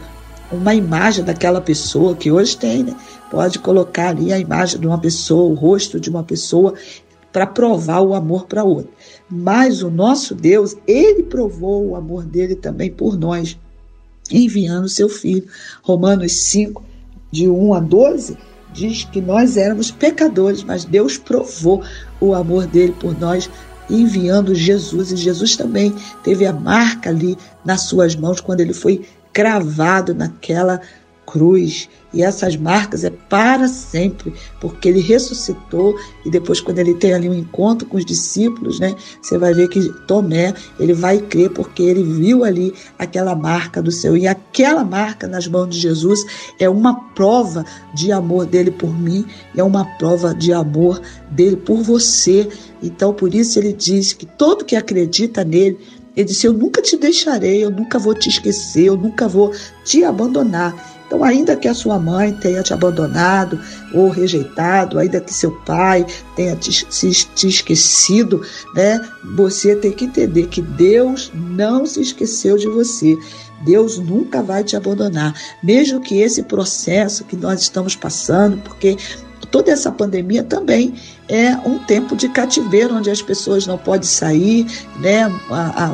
uma 0.52 0.76
imagem 0.76 1.24
daquela 1.24 1.62
pessoa 1.62 2.16
que 2.16 2.30
hoje 2.30 2.58
tem, 2.58 2.84
né? 2.84 2.96
Pode 3.32 3.60
colocar 3.60 4.10
ali 4.10 4.34
a 4.34 4.38
imagem 4.38 4.78
de 4.78 4.86
uma 4.86 5.00
pessoa, 5.00 5.50
o 5.50 5.56
rosto 5.56 6.02
de 6.02 6.10
uma 6.10 6.22
pessoa 6.22 6.74
para 7.32 7.48
provar 7.48 8.02
o 8.02 8.14
amor 8.14 8.46
para 8.46 8.66
outra. 8.66 8.92
Mas 9.30 9.82
o 9.82 9.90
nosso 9.90 10.36
Deus, 10.36 10.76
ele 10.86 11.24
provou 11.24 11.88
o 11.88 11.96
amor 11.96 12.26
dele 12.26 12.56
também 12.56 12.92
por 12.92 13.18
nós, 13.18 13.58
enviando 14.30 14.90
seu 14.90 15.08
filho. 15.08 15.48
Romanos 15.82 16.34
5, 16.42 16.84
de 17.32 17.48
1 17.48 17.74
a 17.74 17.80
12, 17.80 18.38
diz 18.74 19.06
que 19.06 19.22
nós 19.22 19.56
éramos 19.56 19.92
pecadores, 19.92 20.62
mas 20.62 20.84
Deus 20.84 21.18
provou 21.18 21.82
o 22.20 22.34
amor 22.34 22.68
dele 22.68 22.94
por 23.00 23.18
nós, 23.18 23.50
enviando 23.90 24.54
Jesus. 24.54 25.14
E 25.14 25.16
Jesus 25.16 25.56
também 25.56 25.96
teve 26.22 26.46
a 26.46 26.52
marca 26.52 27.10
ali 27.10 27.38
nas 27.64 27.84
suas 27.84 28.14
mãos 28.14 28.42
quando 28.42 28.60
ele 28.60 28.74
foi 28.74 29.06
cravado 29.32 30.14
naquela 30.14 30.82
cruz. 31.32 31.90
E 32.14 32.22
essas 32.22 32.58
marcas 32.58 33.06
é 33.06 33.10
para 33.10 33.70
sempre, 33.70 34.34
porque 34.60 34.90
ele 34.90 35.00
ressuscitou 35.00 35.96
e 36.26 36.30
depois 36.30 36.60
quando 36.60 36.80
ele 36.80 36.94
tem 36.96 37.14
ali 37.14 37.30
um 37.30 37.34
encontro 37.34 37.88
com 37.88 37.96
os 37.96 38.04
discípulos, 38.04 38.82
né, 38.82 38.94
você 39.22 39.38
vai 39.38 39.54
ver 39.54 39.70
que 39.70 39.82
Tomé, 40.08 40.54
ele 40.78 40.94
vai 40.94 41.20
crer 41.20 41.52
porque 41.52 41.82
ele 41.82 42.04
viu 42.04 42.44
ali 42.44 42.74
aquela 43.00 43.34
marca 43.34 43.82
do 43.82 43.92
seu 43.92 44.18
e 44.18 44.28
aquela 44.28 44.84
marca 44.84 45.26
nas 45.26 45.48
mãos 45.48 45.70
de 45.70 45.80
Jesus 45.80 46.20
é 46.60 46.70
uma 46.70 46.94
prova 47.12 47.66
de 47.96 48.12
amor 48.12 48.46
dele 48.46 48.72
por 48.72 48.94
mim, 48.94 49.26
é 49.56 49.64
uma 49.64 49.86
prova 49.98 50.36
de 50.36 50.52
amor 50.52 51.02
dele 51.30 51.56
por 51.56 51.82
você. 51.82 52.50
Então 52.84 53.14
por 53.14 53.34
isso 53.34 53.58
ele 53.58 53.72
diz 53.72 54.12
que 54.12 54.26
todo 54.26 54.66
que 54.66 54.76
acredita 54.76 55.46
nele 55.46 55.80
ele 56.16 56.26
disse: 56.26 56.46
Eu 56.46 56.54
nunca 56.54 56.82
te 56.82 56.98
deixarei, 56.98 57.64
eu 57.64 57.70
nunca 57.70 57.98
vou 57.98 58.14
te 58.14 58.28
esquecer, 58.28 58.86
eu 58.86 58.98
nunca 58.98 59.28
vou 59.28 59.54
te 59.86 60.04
abandonar. 60.04 61.01
Então, 61.12 61.26
ainda 61.26 61.58
que 61.58 61.68
a 61.68 61.74
sua 61.74 62.00
mãe 62.00 62.32
tenha 62.32 62.64
te 62.64 62.74
abandonado 62.74 63.60
ou 63.94 64.08
rejeitado, 64.08 64.98
ainda 64.98 65.20
que 65.20 65.34
seu 65.34 65.52
pai 65.66 66.06
tenha 66.38 66.56
te, 66.56 66.86
te 67.36 67.48
esquecido, 67.50 68.42
né, 68.74 68.98
você 69.36 69.76
tem 69.76 69.92
que 69.92 70.06
entender 70.06 70.48
que 70.48 70.62
Deus 70.62 71.30
não 71.36 71.86
se 71.86 72.00
esqueceu 72.00 72.56
de 72.56 72.70
você. 72.70 73.18
Deus 73.66 74.00
nunca 74.00 74.42
vai 74.42 74.64
te 74.64 74.78
abandonar, 74.78 75.36
mesmo 75.62 76.00
que 76.00 76.22
esse 76.22 76.44
processo 76.44 77.26
que 77.26 77.36
nós 77.36 77.60
estamos 77.60 77.94
passando, 77.94 78.56
porque 78.60 78.96
toda 79.52 79.70
essa 79.70 79.92
pandemia 79.92 80.46
também 80.46 80.94
é 81.28 81.56
um 81.68 81.78
tempo 81.78 82.16
de 82.16 82.30
cativeiro, 82.30 82.96
onde 82.96 83.12
as 83.12 83.22
pessoas 83.22 83.68
não 83.68 83.78
podem 83.78 84.08
sair, 84.08 84.66
né? 85.02 85.28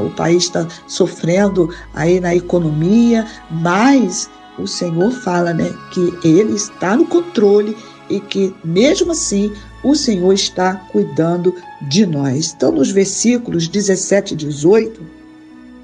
O 0.05 0.11
país 0.11 0.43
está 0.43 0.67
sofrendo 0.87 1.73
aí 1.95 2.19
na 2.19 2.35
economia, 2.35 3.25
mas 3.49 4.29
o 4.57 4.67
Senhor 4.67 5.11
fala, 5.11 5.53
né, 5.53 5.73
que 5.91 6.13
Ele 6.27 6.55
está 6.55 6.95
no 6.95 7.05
controle 7.05 7.75
e 8.09 8.19
que 8.19 8.53
mesmo 8.63 9.11
assim 9.11 9.51
o 9.83 9.95
Senhor 9.95 10.33
está 10.33 10.75
cuidando 10.91 11.53
de 11.81 12.05
nós. 12.05 12.53
Então, 12.55 12.71
nos 12.71 12.91
versículos 12.91 13.67
17 13.67 14.33
e 14.33 14.37
18 14.37 15.01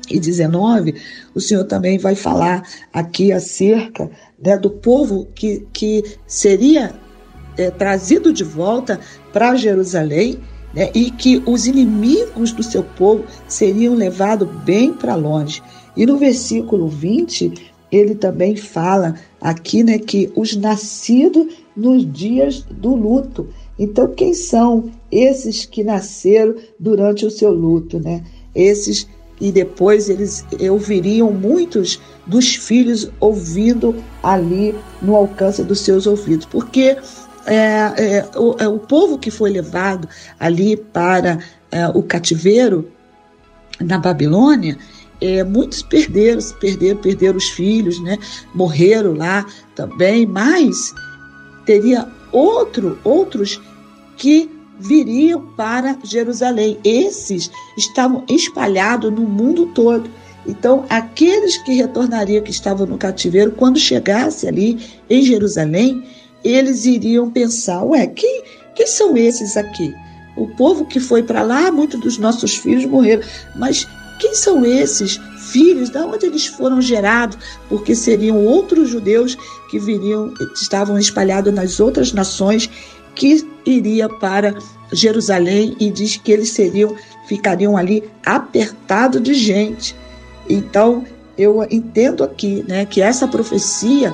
e 0.10 0.20
19, 0.20 0.96
o 1.34 1.40
Senhor 1.40 1.64
também 1.66 1.98
vai 1.98 2.16
falar 2.16 2.64
aqui 2.92 3.32
acerca 3.32 4.10
né, 4.44 4.58
do 4.58 4.70
povo 4.70 5.28
que, 5.34 5.66
que 5.72 6.04
seria 6.28 6.94
é, 7.58 7.70
trazido 7.70 8.34
de 8.34 8.44
volta 8.44 9.00
para 9.32 9.56
Jerusalém 9.56 10.40
né, 10.74 10.90
e 10.94 11.12
que 11.12 11.42
os 11.46 11.68
inimigos 11.68 12.52
do 12.52 12.64
seu 12.64 12.84
povo 12.84 13.24
seriam 13.48 13.96
levados 13.96 14.50
bem 14.64 14.94
para 14.94 15.16
longe. 15.16 15.62
E 15.96 16.06
no 16.06 16.18
versículo 16.18 16.88
20, 16.88 17.73
ele 17.96 18.16
também 18.16 18.56
fala 18.56 19.16
aqui 19.40 19.84
né, 19.84 20.00
que 20.00 20.32
os 20.36 20.56
nascidos 20.56 21.54
nos 21.76 22.12
dias 22.12 22.62
do 22.70 22.96
luto. 22.96 23.48
Então, 23.78 24.08
quem 24.08 24.34
são 24.34 24.92
esses 25.12 25.66
que 25.66 25.84
nasceram 25.84 26.56
durante 26.80 27.26
o 27.26 27.32
seu 27.32 27.52
luto? 27.52 28.00
Né? 28.00 28.24
Esses 28.56 29.08
e 29.42 29.52
depois 29.52 30.10
eles 30.10 30.46
ouviriam 30.70 31.32
muitos 31.32 32.00
dos 32.26 32.56
filhos 32.56 33.12
ouvindo 33.20 33.96
ali 34.22 34.74
no 35.02 35.16
alcance 35.16 35.64
dos 35.64 35.82
seus 35.82 36.08
ouvidos, 36.08 36.46
porque 36.46 36.96
é, 37.46 37.56
é, 37.58 38.30
o, 38.38 38.56
é, 38.58 38.68
o, 38.68 38.80
povo 38.80 39.18
que 39.18 39.30
foi 39.30 39.50
levado 39.50 40.08
ali 40.40 40.78
para 40.78 41.40
é, 41.72 41.88
o 41.90 42.02
cativeiro 42.02 42.90
na 43.82 43.98
Babilônia, 43.98 44.78
é, 45.22 45.44
muitos 45.44 45.82
perderam, 45.82 46.42
perderam, 46.60 46.98
perderam 46.98 47.38
os 47.38 47.50
filhos, 47.50 48.00
né? 48.02 48.18
Morreram 48.54 49.14
lá 49.14 49.46
também, 49.76 50.26
mas 50.26 50.94
teria 51.66 52.08
outro, 52.32 53.00
outros 53.04 53.62
que 54.18 54.50
viriam 54.80 55.42
para 55.56 55.98
Jerusalém. 56.04 56.78
Esses 56.84 57.50
estavam 57.78 58.24
espalhados 58.30 59.12
no 59.12 59.22
mundo 59.22 59.68
todo. 59.68 60.10
Então, 60.46 60.86
aqueles 60.90 61.58
que 61.64 61.74
retornariam, 61.74 62.44
que 62.44 62.52
estavam 62.52 62.86
no 62.86 62.98
cativeiro, 62.98 63.54
quando 63.54 63.80
chegasse 63.80 64.48
ali 64.48 64.78
em 65.10 65.22
Jerusalém, 65.22 66.04
eles 66.44 66.86
iriam 66.86 67.32
pensar: 67.32 67.82
ué, 67.84 68.08
quem, 68.08 68.44
quem 68.76 68.86
são 68.86 69.16
esses 69.16 69.56
aqui? 69.56 69.94
O 70.36 70.48
povo 70.48 70.86
que 70.86 71.00
foi 71.00 71.24
para 71.24 71.44
lá, 71.44 71.72
muitos 71.72 72.00
dos 72.00 72.18
nossos 72.18 72.56
filhos 72.58 72.86
morreram, 72.86 73.24
mas 73.56 73.88
quem 74.20 74.34
são 74.36 74.66
esses 74.66 75.20
filhos? 75.52 75.90
De 75.90 75.98
onde 76.00 76.26
eles 76.26 76.48
foram 76.48 76.82
gerados? 76.82 77.38
Porque 77.70 77.96
seriam 77.96 78.38
outros 78.46 78.90
judeus 78.90 79.38
que 79.70 79.80
viriam, 79.80 80.34
estavam 80.56 80.98
espalhados 80.98 81.54
nas 81.54 81.80
outras 81.80 82.14
nações, 82.14 82.70
que 83.16 83.48
iria 83.66 84.10
para 84.10 84.56
Jerusalém 84.92 85.76
e 85.80 85.90
diz 85.90 86.18
que 86.18 86.32
eles 86.32 86.52
seriam, 86.52 86.96
ficariam 87.28 87.78
ali 87.78 88.04
apertados 88.26 89.22
de 89.22 89.34
gente. 89.34 89.96
Então, 90.50 91.06
eu 91.38 91.66
entendo 91.70 92.24
aqui, 92.24 92.64
né, 92.68 92.86
que 92.86 93.02
essa 93.02 93.28
profecia 93.28 94.14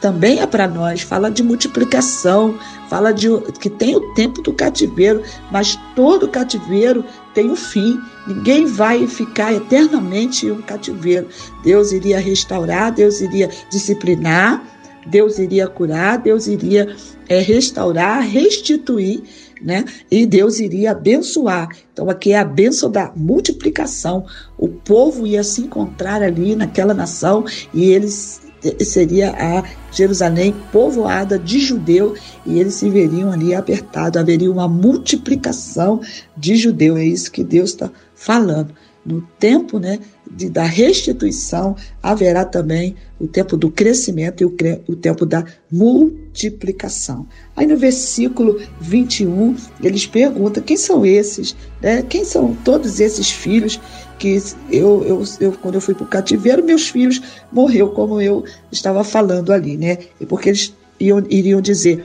também 0.00 0.40
é 0.40 0.46
para 0.46 0.68
nós, 0.68 1.02
fala 1.02 1.30
de 1.30 1.42
multiplicação, 1.42 2.56
fala 2.88 3.12
de 3.12 3.28
que 3.60 3.68
tem 3.68 3.96
o 3.96 4.14
tempo 4.14 4.40
do 4.42 4.52
cativeiro, 4.52 5.22
mas 5.50 5.78
todo 5.94 6.28
cativeiro 6.28 7.04
tem 7.34 7.50
um 7.50 7.56
fim. 7.56 7.98
Ninguém 8.28 8.66
vai 8.66 9.06
ficar 9.06 9.54
eternamente 9.54 10.46
em 10.46 10.52
um 10.52 10.60
cativeiro. 10.60 11.28
Deus 11.64 11.92
iria 11.92 12.20
restaurar, 12.20 12.92
Deus 12.92 13.22
iria 13.22 13.48
disciplinar, 13.70 14.62
Deus 15.06 15.38
iria 15.38 15.66
curar, 15.66 16.18
Deus 16.18 16.46
iria 16.46 16.94
é, 17.28 17.40
restaurar, 17.40 18.20
restituir, 18.20 19.22
né? 19.62 19.84
E 20.10 20.26
Deus 20.26 20.60
iria 20.60 20.92
abençoar. 20.92 21.68
Então 21.92 22.10
aqui 22.10 22.32
é 22.32 22.38
a 22.38 22.44
bênção 22.44 22.90
da 22.90 23.10
multiplicação. 23.16 24.26
O 24.58 24.68
povo 24.68 25.26
ia 25.26 25.42
se 25.42 25.62
encontrar 25.62 26.22
ali 26.22 26.54
naquela 26.54 26.92
nação 26.92 27.44
e 27.72 27.90
eles 27.90 28.42
seria 28.80 29.30
a 29.30 29.64
Jerusalém 29.92 30.54
povoada 30.72 31.38
de 31.38 31.60
judeu 31.60 32.14
e 32.44 32.58
eles 32.58 32.74
se 32.74 32.90
veriam 32.90 33.32
ali 33.32 33.54
apertados, 33.54 34.20
haveria 34.20 34.50
uma 34.50 34.68
multiplicação 34.68 36.00
de 36.36 36.56
judeu, 36.56 36.96
é 36.96 37.04
isso 37.04 37.30
que 37.30 37.44
Deus 37.44 37.70
está 37.70 37.90
falando. 38.14 38.74
No 39.04 39.22
tempo 39.38 39.78
né, 39.78 39.98
de, 40.30 40.48
da 40.48 40.64
restituição, 40.64 41.76
haverá 42.02 42.44
também 42.44 42.94
o 43.18 43.26
tempo 43.26 43.56
do 43.56 43.70
crescimento 43.70 44.42
e 44.42 44.46
o, 44.46 44.54
o 44.88 44.96
tempo 44.96 45.26
da 45.26 45.44
multiplicação. 45.70 47.26
Aí 47.56 47.66
no 47.66 47.76
versículo 47.76 48.60
21, 48.80 49.56
eles 49.82 50.06
perguntam: 50.06 50.62
quem 50.62 50.76
são 50.76 51.04
esses? 51.04 51.56
Né? 51.80 52.02
Quem 52.02 52.24
são 52.24 52.54
todos 52.64 53.00
esses 53.00 53.30
filhos 53.30 53.80
que 54.18 54.40
eu, 54.70 55.04
eu, 55.04 55.24
eu 55.40 55.52
quando 55.52 55.76
eu 55.76 55.80
fui 55.80 55.94
para 55.94 56.04
o 56.04 56.08
cativeiro, 56.08 56.64
meus 56.64 56.88
filhos 56.88 57.20
morreu 57.52 57.90
como 57.90 58.20
eu 58.20 58.44
estava 58.70 59.04
falando 59.04 59.52
ali, 59.52 59.76
né? 59.76 59.98
Porque 60.28 60.50
eles 60.50 60.74
iam, 61.00 61.22
iriam 61.28 61.60
dizer, 61.60 62.04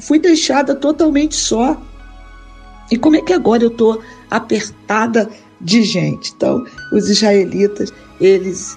fui 0.00 0.18
deixada 0.18 0.74
totalmente 0.74 1.34
só. 1.34 1.80
E 2.90 2.96
como 2.96 3.16
é 3.16 3.22
que 3.22 3.32
agora 3.32 3.62
eu 3.62 3.68
estou 3.68 4.02
apertada 4.30 5.30
de 5.62 5.82
gente? 5.82 6.32
Então, 6.36 6.64
os 6.92 7.08
israelitas, 7.08 7.92
eles 8.20 8.76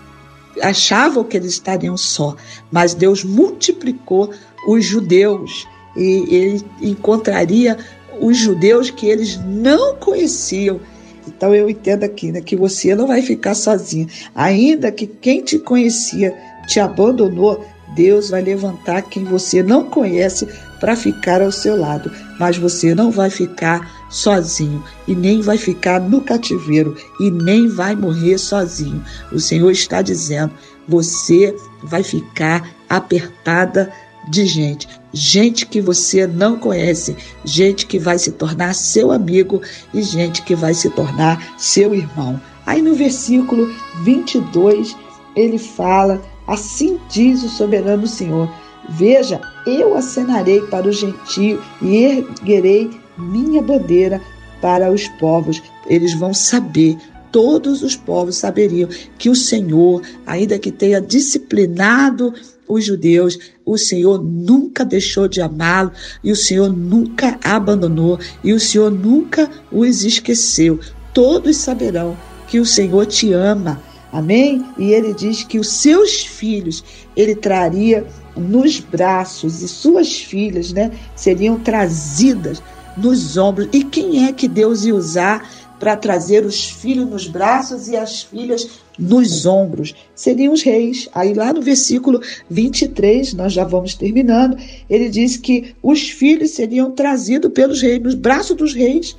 achavam 0.61 1.23
que 1.23 1.35
eles 1.35 1.53
estariam 1.53 1.97
só, 1.97 2.35
mas 2.71 2.93
Deus 2.93 3.23
multiplicou 3.23 4.31
os 4.67 4.85
judeus 4.85 5.67
e 5.95 6.25
ele 6.29 6.65
encontraria 6.81 7.77
os 8.19 8.37
judeus 8.37 8.89
que 8.89 9.07
eles 9.07 9.37
não 9.45 9.95
conheciam 9.95 10.79
Então 11.27 11.53
eu 11.53 11.69
entendo 11.69 12.03
aqui 12.03 12.31
né, 12.31 12.41
que 12.41 12.55
você 12.55 12.95
não 12.95 13.07
vai 13.07 13.21
ficar 13.21 13.55
sozinha. 13.55 14.07
Ainda 14.33 14.91
que 14.91 15.07
quem 15.07 15.41
te 15.41 15.57
conhecia 15.59 16.33
te 16.67 16.79
abandonou, 16.79 17.65
Deus 17.95 18.29
vai 18.29 18.41
levantar 18.41 19.01
quem 19.03 19.23
você 19.23 19.61
não 19.61 19.85
conhece 19.85 20.47
para 20.79 20.95
ficar 20.95 21.41
ao 21.41 21.51
seu 21.51 21.75
lado, 21.75 22.11
mas 22.39 22.57
você 22.57 22.93
não 22.93 23.11
vai 23.11 23.29
ficar 23.29 23.94
sozinho. 24.09 24.83
E 25.07 25.15
nem 25.15 25.41
vai 25.41 25.57
ficar 25.57 25.99
no 25.99 26.21
cativeiro. 26.21 26.95
E 27.19 27.29
nem 27.31 27.67
vai 27.67 27.95
morrer 27.95 28.37
sozinho. 28.37 29.03
O 29.31 29.39
Senhor 29.39 29.71
está 29.71 30.01
dizendo: 30.01 30.53
você 30.87 31.55
vai 31.83 32.03
ficar 32.03 32.69
apertada 32.89 33.91
de 34.27 34.45
gente, 34.45 34.87
gente 35.13 35.67
que 35.67 35.79
você 35.79 36.25
não 36.25 36.57
conhece, 36.57 37.15
gente 37.43 37.85
que 37.85 37.99
vai 37.99 38.17
se 38.17 38.31
tornar 38.31 38.73
seu 38.73 39.11
amigo. 39.11 39.61
E 39.93 40.01
gente 40.01 40.41
que 40.41 40.55
vai 40.55 40.73
se 40.73 40.89
tornar 40.89 41.55
seu 41.57 41.93
irmão. 41.93 42.39
Aí 42.65 42.81
no 42.81 42.95
versículo 42.95 43.71
22, 44.03 44.95
ele 45.35 45.57
fala: 45.57 46.21
Assim 46.47 46.99
diz 47.09 47.43
o 47.43 47.49
soberano 47.49 48.07
Senhor: 48.07 48.49
Veja, 48.89 49.41
eu 49.65 49.95
acenarei 49.95 50.61
para 50.61 50.87
o 50.87 50.91
gentio 50.91 51.61
e 51.81 51.97
erguerei 51.97 53.04
minha 53.17 53.61
bandeira 53.61 54.21
para 54.61 54.91
os 54.91 55.07
povos. 55.07 55.61
Eles 55.87 56.13
vão 56.13 56.33
saber 56.33 56.97
todos 57.35 57.83
os 57.83 57.97
povos 57.97 58.37
saberiam 58.37 58.87
que 59.17 59.29
o 59.29 59.35
Senhor, 59.35 60.01
ainda 60.25 60.57
que 60.57 60.71
tenha 60.71 61.01
disciplinado 61.01 62.33
os 62.65 62.85
judeus, 62.85 63.37
o 63.65 63.77
Senhor 63.77 64.23
nunca 64.23 64.85
deixou 64.85 65.27
de 65.27 65.41
amá-lo 65.41 65.91
e 66.23 66.31
o 66.31 66.35
Senhor 66.35 66.71
nunca 66.71 67.37
abandonou 67.43 68.17
e 68.41 68.53
o 68.53 68.59
Senhor 68.59 68.89
nunca 68.89 69.51
os 69.69 70.05
esqueceu. 70.05 70.79
Todos 71.13 71.57
saberão 71.57 72.17
que 72.47 72.57
o 72.57 72.65
Senhor 72.65 73.05
te 73.05 73.33
ama. 73.33 73.83
Amém? 74.13 74.65
E 74.77 74.93
ele 74.93 75.13
diz 75.13 75.43
que 75.43 75.59
os 75.59 75.67
seus 75.67 76.21
filhos 76.21 76.85
ele 77.17 77.35
traria 77.35 78.07
nos 78.33 78.79
braços 78.79 79.61
e 79.61 79.67
suas 79.67 80.15
filhas, 80.15 80.71
né, 80.71 80.89
seriam 81.17 81.59
trazidas 81.59 82.63
nos 82.97 83.37
ombros. 83.37 83.67
E 83.73 83.83
quem 83.83 84.25
é 84.25 84.33
que 84.33 84.47
Deus 84.47 84.85
ia 84.85 84.95
usar 84.95 85.49
para 85.79 85.95
trazer 85.95 86.45
os 86.45 86.69
filhos 86.69 87.07
nos 87.07 87.27
braços 87.27 87.87
e 87.87 87.95
as 87.95 88.23
filhas 88.23 88.67
nos 88.97 89.45
ombros? 89.45 89.93
Seriam 90.15 90.53
os 90.53 90.61
reis. 90.61 91.09
Aí 91.13 91.33
lá 91.33 91.51
no 91.53 91.61
versículo 91.61 92.21
23, 92.49 93.33
nós 93.33 93.53
já 93.53 93.63
vamos 93.63 93.95
terminando, 93.95 94.57
ele 94.89 95.09
diz 95.09 95.37
que 95.37 95.75
os 95.83 96.09
filhos 96.09 96.51
seriam 96.51 96.91
trazidos 96.91 97.51
pelos 97.51 97.81
reis, 97.81 98.01
nos 98.01 98.15
braços 98.15 98.55
dos 98.55 98.73
reis. 98.73 99.15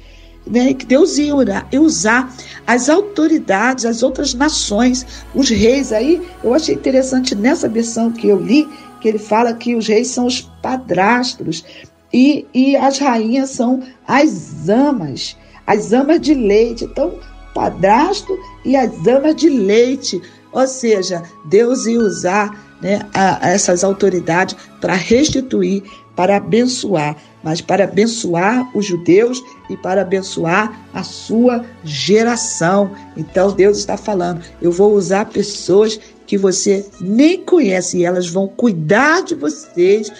Né, 0.48 0.72
que 0.74 0.86
Deus 0.86 1.18
ia 1.18 1.34
usar 1.80 2.32
as 2.64 2.88
autoridades, 2.88 3.84
as 3.84 4.04
outras 4.04 4.32
nações, 4.32 5.04
os 5.34 5.50
reis. 5.50 5.92
Aí 5.92 6.22
eu 6.44 6.54
achei 6.54 6.76
interessante 6.76 7.34
nessa 7.34 7.68
versão 7.68 8.12
que 8.12 8.28
eu 8.28 8.40
li, 8.40 8.64
que 9.00 9.08
ele 9.08 9.18
fala 9.18 9.52
que 9.52 9.74
os 9.74 9.88
reis 9.88 10.06
são 10.06 10.24
os 10.24 10.42
padrastros 10.62 11.64
e, 12.12 12.46
e 12.54 12.76
as 12.76 12.98
rainhas 12.98 13.50
são 13.50 13.82
as 14.06 14.68
amas, 14.68 15.36
as 15.66 15.92
amas 15.92 16.20
de 16.20 16.34
leite. 16.34 16.84
Então, 16.84 17.18
padrasto 17.54 18.36
e 18.64 18.76
as 18.76 19.06
amas 19.06 19.36
de 19.36 19.48
leite. 19.48 20.20
Ou 20.52 20.66
seja, 20.66 21.22
Deus 21.46 21.86
ia 21.86 21.98
usar 21.98 22.76
né, 22.80 23.00
a, 23.14 23.46
a 23.46 23.50
essas 23.50 23.82
autoridades 23.82 24.56
para 24.80 24.94
restituir, 24.94 25.82
para 26.14 26.36
abençoar, 26.36 27.16
mas 27.42 27.60
para 27.60 27.84
abençoar 27.84 28.70
os 28.76 28.86
judeus 28.86 29.42
e 29.68 29.76
para 29.76 30.02
abençoar 30.02 30.86
a 30.92 31.02
sua 31.02 31.64
geração. 31.84 32.90
Então 33.16 33.52
Deus 33.52 33.78
está 33.78 33.96
falando: 33.96 34.42
eu 34.60 34.72
vou 34.72 34.94
usar 34.94 35.26
pessoas 35.26 36.00
que 36.26 36.36
você 36.36 36.84
nem 37.00 37.42
conhece 37.42 37.98
e 37.98 38.04
elas 38.04 38.28
vão 38.28 38.48
cuidar 38.48 39.22
de 39.22 39.34
vocês 39.34 40.10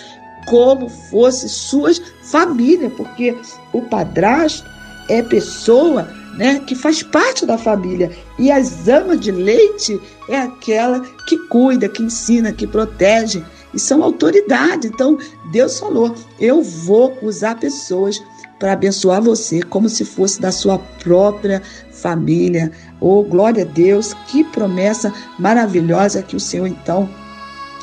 como 0.47 0.89
fosse 0.89 1.49
suas 1.49 2.01
famílias, 2.23 2.93
porque 2.97 3.37
o 3.73 3.83
padrasto 3.83 4.69
é 5.09 5.23
pessoa 5.23 6.09
né, 6.37 6.61
que 6.67 6.75
faz 6.75 7.03
parte 7.03 7.47
da 7.47 7.57
família 7.57 8.11
e 8.39 8.51
as 8.51 8.89
amas 8.89 9.21
de 9.21 9.31
leite 9.31 10.01
é 10.29 10.39
aquela 10.39 11.01
que 11.27 11.39
cuida, 11.49 11.89
que 11.89 12.03
ensina, 12.03 12.53
que 12.53 12.67
protege 12.67 13.43
e 13.73 13.79
são 13.79 14.03
autoridade. 14.03 14.89
Então 14.89 15.19
Deus 15.51 15.79
falou: 15.79 16.15
eu 16.39 16.63
vou 16.63 17.17
usar 17.23 17.57
pessoas 17.57 18.23
para 18.59 18.73
abençoar 18.73 19.23
você 19.23 19.63
como 19.63 19.89
se 19.89 20.05
fosse 20.05 20.41
da 20.41 20.51
sua 20.51 20.79
própria 20.79 21.63
família. 21.91 22.71
Oh, 23.01 23.23
glória 23.23 23.65
a 23.65 23.67
Deus, 23.67 24.15
que 24.29 24.45
promessa 24.45 25.13
maravilhosa 25.39 26.23
que 26.23 26.37
o 26.37 26.41
Senhor 26.41 26.67
então 26.67 27.09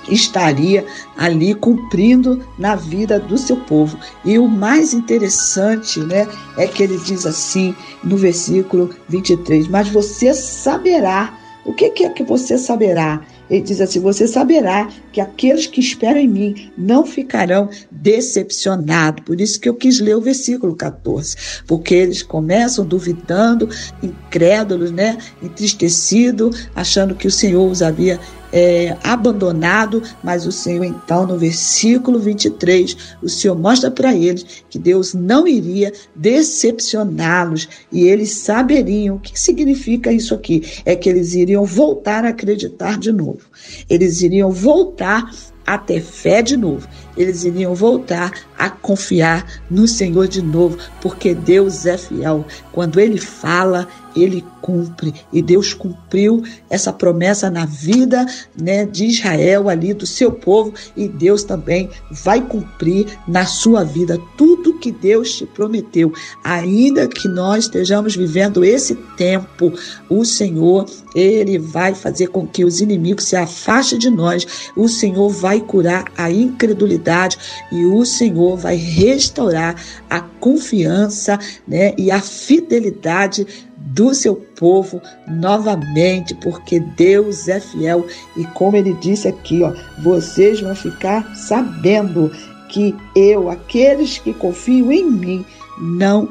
estaria 0.10 0.86
ali 1.18 1.54
cumprindo 1.54 2.44
na 2.58 2.76
vida 2.76 3.20
do 3.20 3.38
seu 3.38 3.58
povo. 3.58 3.98
E 4.26 4.38
o 4.38 4.48
mais 4.48 4.94
interessante, 4.94 6.00
né, 6.00 6.28
é 6.58 6.68
que 6.68 6.84
ele 6.84 6.98
diz 6.98 7.26
assim 7.26 7.76
no 8.04 8.18
versículo 8.18 8.90
23: 9.08 9.68
"Mas 9.68 9.90
você 9.90 10.34
saberá 10.34 11.38
o 11.66 11.74
que 11.74 11.86
é 11.86 12.10
que 12.10 12.24
você 12.24 12.58
saberá? 12.58 13.22
Ele 13.50 13.62
diz 13.62 13.80
assim: 13.80 14.00
Você 14.00 14.28
saberá 14.28 14.90
que 15.12 15.22
aqueles 15.22 15.66
que 15.66 15.80
esperam 15.80 16.20
em 16.20 16.28
mim 16.28 16.72
não 16.78 17.06
ficarão 17.06 17.70
decepcionados. 17.90 19.24
Por 19.24 19.40
isso 19.40 19.60
que 19.60 19.70
eu 19.70 19.76
quis 19.76 20.00
ler 20.00 20.16
o 20.16 20.22
versículo 20.22 20.76
14, 20.76 21.36
porque 21.66 21.94
eles 21.96 22.22
começam 22.22 22.86
duvidando, 22.86 23.70
incrédulos, 24.02 24.92
né? 24.92 25.18
entristecidos, 25.42 26.68
achando 26.76 27.16
que 27.16 27.28
o 27.28 27.32
Senhor 27.32 27.70
os 27.70 27.82
havia 27.82 28.20
é, 28.54 28.96
abandonado, 29.04 30.04
mas 30.24 30.46
o 30.46 30.52
Senhor, 30.52 30.86
então, 30.86 31.26
no 31.26 31.40
versículo 31.40 32.20
23, 32.20 32.96
o 33.24 33.28
Senhor 33.28 33.58
mostra 33.58 33.90
para 33.90 34.16
eles 34.16 34.64
que 34.70 34.78
Deus 34.78 35.16
não 35.16 35.48
iria 35.48 35.92
decepcioná-los. 36.16 37.68
E 37.92 38.04
eles 38.04 38.32
saberiam 38.32 39.16
o 39.16 39.20
que 39.20 39.38
significa 39.40 40.14
isso 40.14 40.36
aqui: 40.36 40.62
é 40.86 40.96
que 40.96 41.10
eles 41.10 41.34
iriam 41.34 41.66
voltar 41.66 42.24
a 42.24 42.30
acreditar 42.30 43.00
de 43.00 43.12
novo, 43.12 43.42
eles 43.90 44.22
iriam 44.22 44.52
voltar 44.52 45.32
a 45.66 45.78
ter 45.78 46.02
fé 46.02 46.42
de 46.42 46.58
novo. 46.58 46.88
Eles 47.16 47.44
iriam 47.44 47.74
voltar 47.74 48.32
a 48.64 48.70
confiar 48.70 49.46
no 49.70 49.86
Senhor 49.86 50.26
de 50.26 50.42
novo, 50.42 50.78
porque 51.02 51.36
Deus 51.36 51.86
é 51.86 51.98
fiel. 51.98 52.46
Quando 52.72 52.98
Ele 52.98 53.20
fala, 53.20 53.90
Ele 54.16 54.42
cumpre. 54.64 55.14
E 55.34 55.42
Deus 55.42 55.74
cumpriu 55.74 56.42
essa 56.70 56.94
promessa 56.94 57.50
na 57.50 57.66
vida 57.66 58.26
né, 58.58 58.86
de 58.86 59.08
Israel, 59.08 59.68
ali 59.68 59.94
do 59.94 60.08
seu 60.08 60.32
povo, 60.32 60.74
e 60.96 61.10
Deus 61.10 61.44
também 61.44 61.90
vai 62.10 62.40
cumprir 62.40 63.08
na 63.28 63.46
sua 63.46 63.84
vida 63.84 64.18
tudo 64.38 64.80
que 64.80 64.90
Deus 64.92 65.36
te 65.36 65.46
prometeu. 65.46 66.14
Ainda 66.42 67.10
que 67.10 67.28
nós 67.28 67.66
estejamos 67.66 68.16
vivendo 68.16 68.64
esse 68.64 68.96
tempo, 69.18 69.74
o 70.10 70.24
Senhor, 70.24 70.86
Ele 71.14 71.60
vai 71.60 71.94
fazer 71.94 72.28
com 72.28 72.48
que 72.48 72.64
os 72.64 72.80
inimigos 72.80 73.26
se 73.26 73.36
afastem 73.36 74.00
de 74.00 74.10
nós. 74.10 74.72
O 74.78 74.88
Senhor 74.88 75.28
vai 75.28 75.60
curar 75.60 76.06
a 76.18 76.32
incredulidade 76.32 77.38
e 77.70 77.84
o 77.86 78.06
Senhor 78.06 78.53
vai 78.56 78.76
restaurar 78.76 79.76
a 80.10 80.20
confiança 80.22 81.40
né, 81.68 81.94
e 81.98 82.12
a 82.12 82.20
fidelidade 82.20 83.46
do 83.78 84.14
seu 84.14 84.36
povo 84.36 85.02
novamente, 85.28 86.34
porque 86.36 86.80
Deus 86.80 87.48
é 87.48 87.60
fiel 87.60 88.08
e 88.36 88.46
como 88.46 88.76
ele 88.78 88.94
disse 88.94 89.28
aqui, 89.28 89.62
ó, 89.62 89.74
vocês 90.02 90.62
vão 90.62 90.76
ficar 90.76 91.36
sabendo 91.36 92.32
que 92.70 92.96
eu, 93.16 93.50
aqueles 93.50 94.18
que 94.18 94.34
confiam 94.34 94.92
em 94.92 95.10
mim, 95.10 95.46
não 95.80 96.28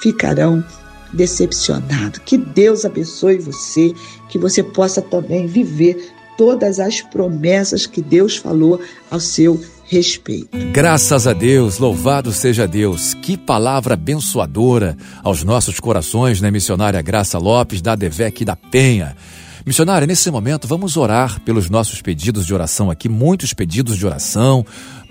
ficarão 0.00 0.64
decepcionados. 1.12 2.20
Que 2.24 2.36
Deus 2.36 2.84
abençoe 2.84 3.38
você, 3.38 3.94
que 4.28 4.38
você 4.38 4.62
possa 4.62 5.00
também 5.00 5.46
viver 5.46 6.12
todas 6.36 6.80
as 6.80 7.00
promessas 7.00 7.86
que 7.86 8.02
Deus 8.02 8.36
falou 8.36 8.80
ao 9.10 9.20
seu 9.20 9.60
respeito. 9.86 10.56
Graças 10.72 11.26
a 11.26 11.32
Deus, 11.32 11.78
louvado 11.78 12.32
seja 12.32 12.66
Deus. 12.66 13.14
Que 13.14 13.36
palavra 13.36 13.94
abençoadora 13.94 14.96
aos 15.22 15.44
nossos 15.44 15.78
corações, 15.78 16.40
né, 16.40 16.50
missionária 16.50 17.00
Graça 17.02 17.38
Lopes, 17.38 17.82
da 17.82 17.94
Devec 17.94 18.44
da 18.44 18.56
Penha. 18.56 19.16
Missionária, 19.64 20.06
nesse 20.06 20.30
momento 20.30 20.68
vamos 20.68 20.96
orar 20.96 21.40
pelos 21.40 21.70
nossos 21.70 22.02
pedidos 22.02 22.44
de 22.44 22.52
oração 22.52 22.90
aqui, 22.90 23.08
muitos 23.08 23.54
pedidos 23.54 23.96
de 23.96 24.04
oração, 24.04 24.64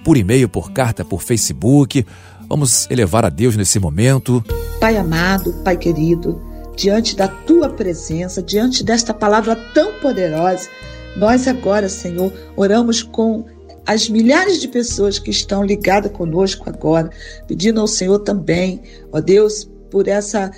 por 0.04 0.16
e-mail, 0.16 0.48
por 0.48 0.72
carta, 0.72 1.04
por 1.04 1.24
Facebook. 1.24 2.06
Vamos 2.48 2.88
elevar 2.92 3.26
a 3.26 3.30
Deus 3.30 3.56
nesse 3.56 3.80
momento. 3.80 4.44
Pai 4.80 4.96
amado, 4.96 5.54
Pai 5.64 5.76
querido, 5.76 6.40
diante 6.76 7.16
da 7.16 7.28
tua 7.28 7.70
presença, 7.70 8.44
diante 8.44 8.84
desta 8.84 9.14
palavra 9.14 9.56
tão 9.74 9.94
poderosa, 9.94 10.70
nós 11.16 11.48
agora, 11.48 11.90
Senhor, 11.90 12.32
oramos 12.56 13.02
com 13.02 13.46
as 13.86 14.10
milhares 14.10 14.62
de 14.62 14.68
pessoas 14.68 15.20
que 15.20 15.32
estão 15.32 15.64
ligadas 15.64 16.12
conosco 16.12 16.70
agora, 16.70 17.10
pedindo 17.48 17.82
ao 17.82 17.88
Senhor 17.88 18.20
também, 18.20 18.82
ó 19.12 19.20
Deus, 19.20 19.70
por 19.92 20.08
essa 20.08 20.52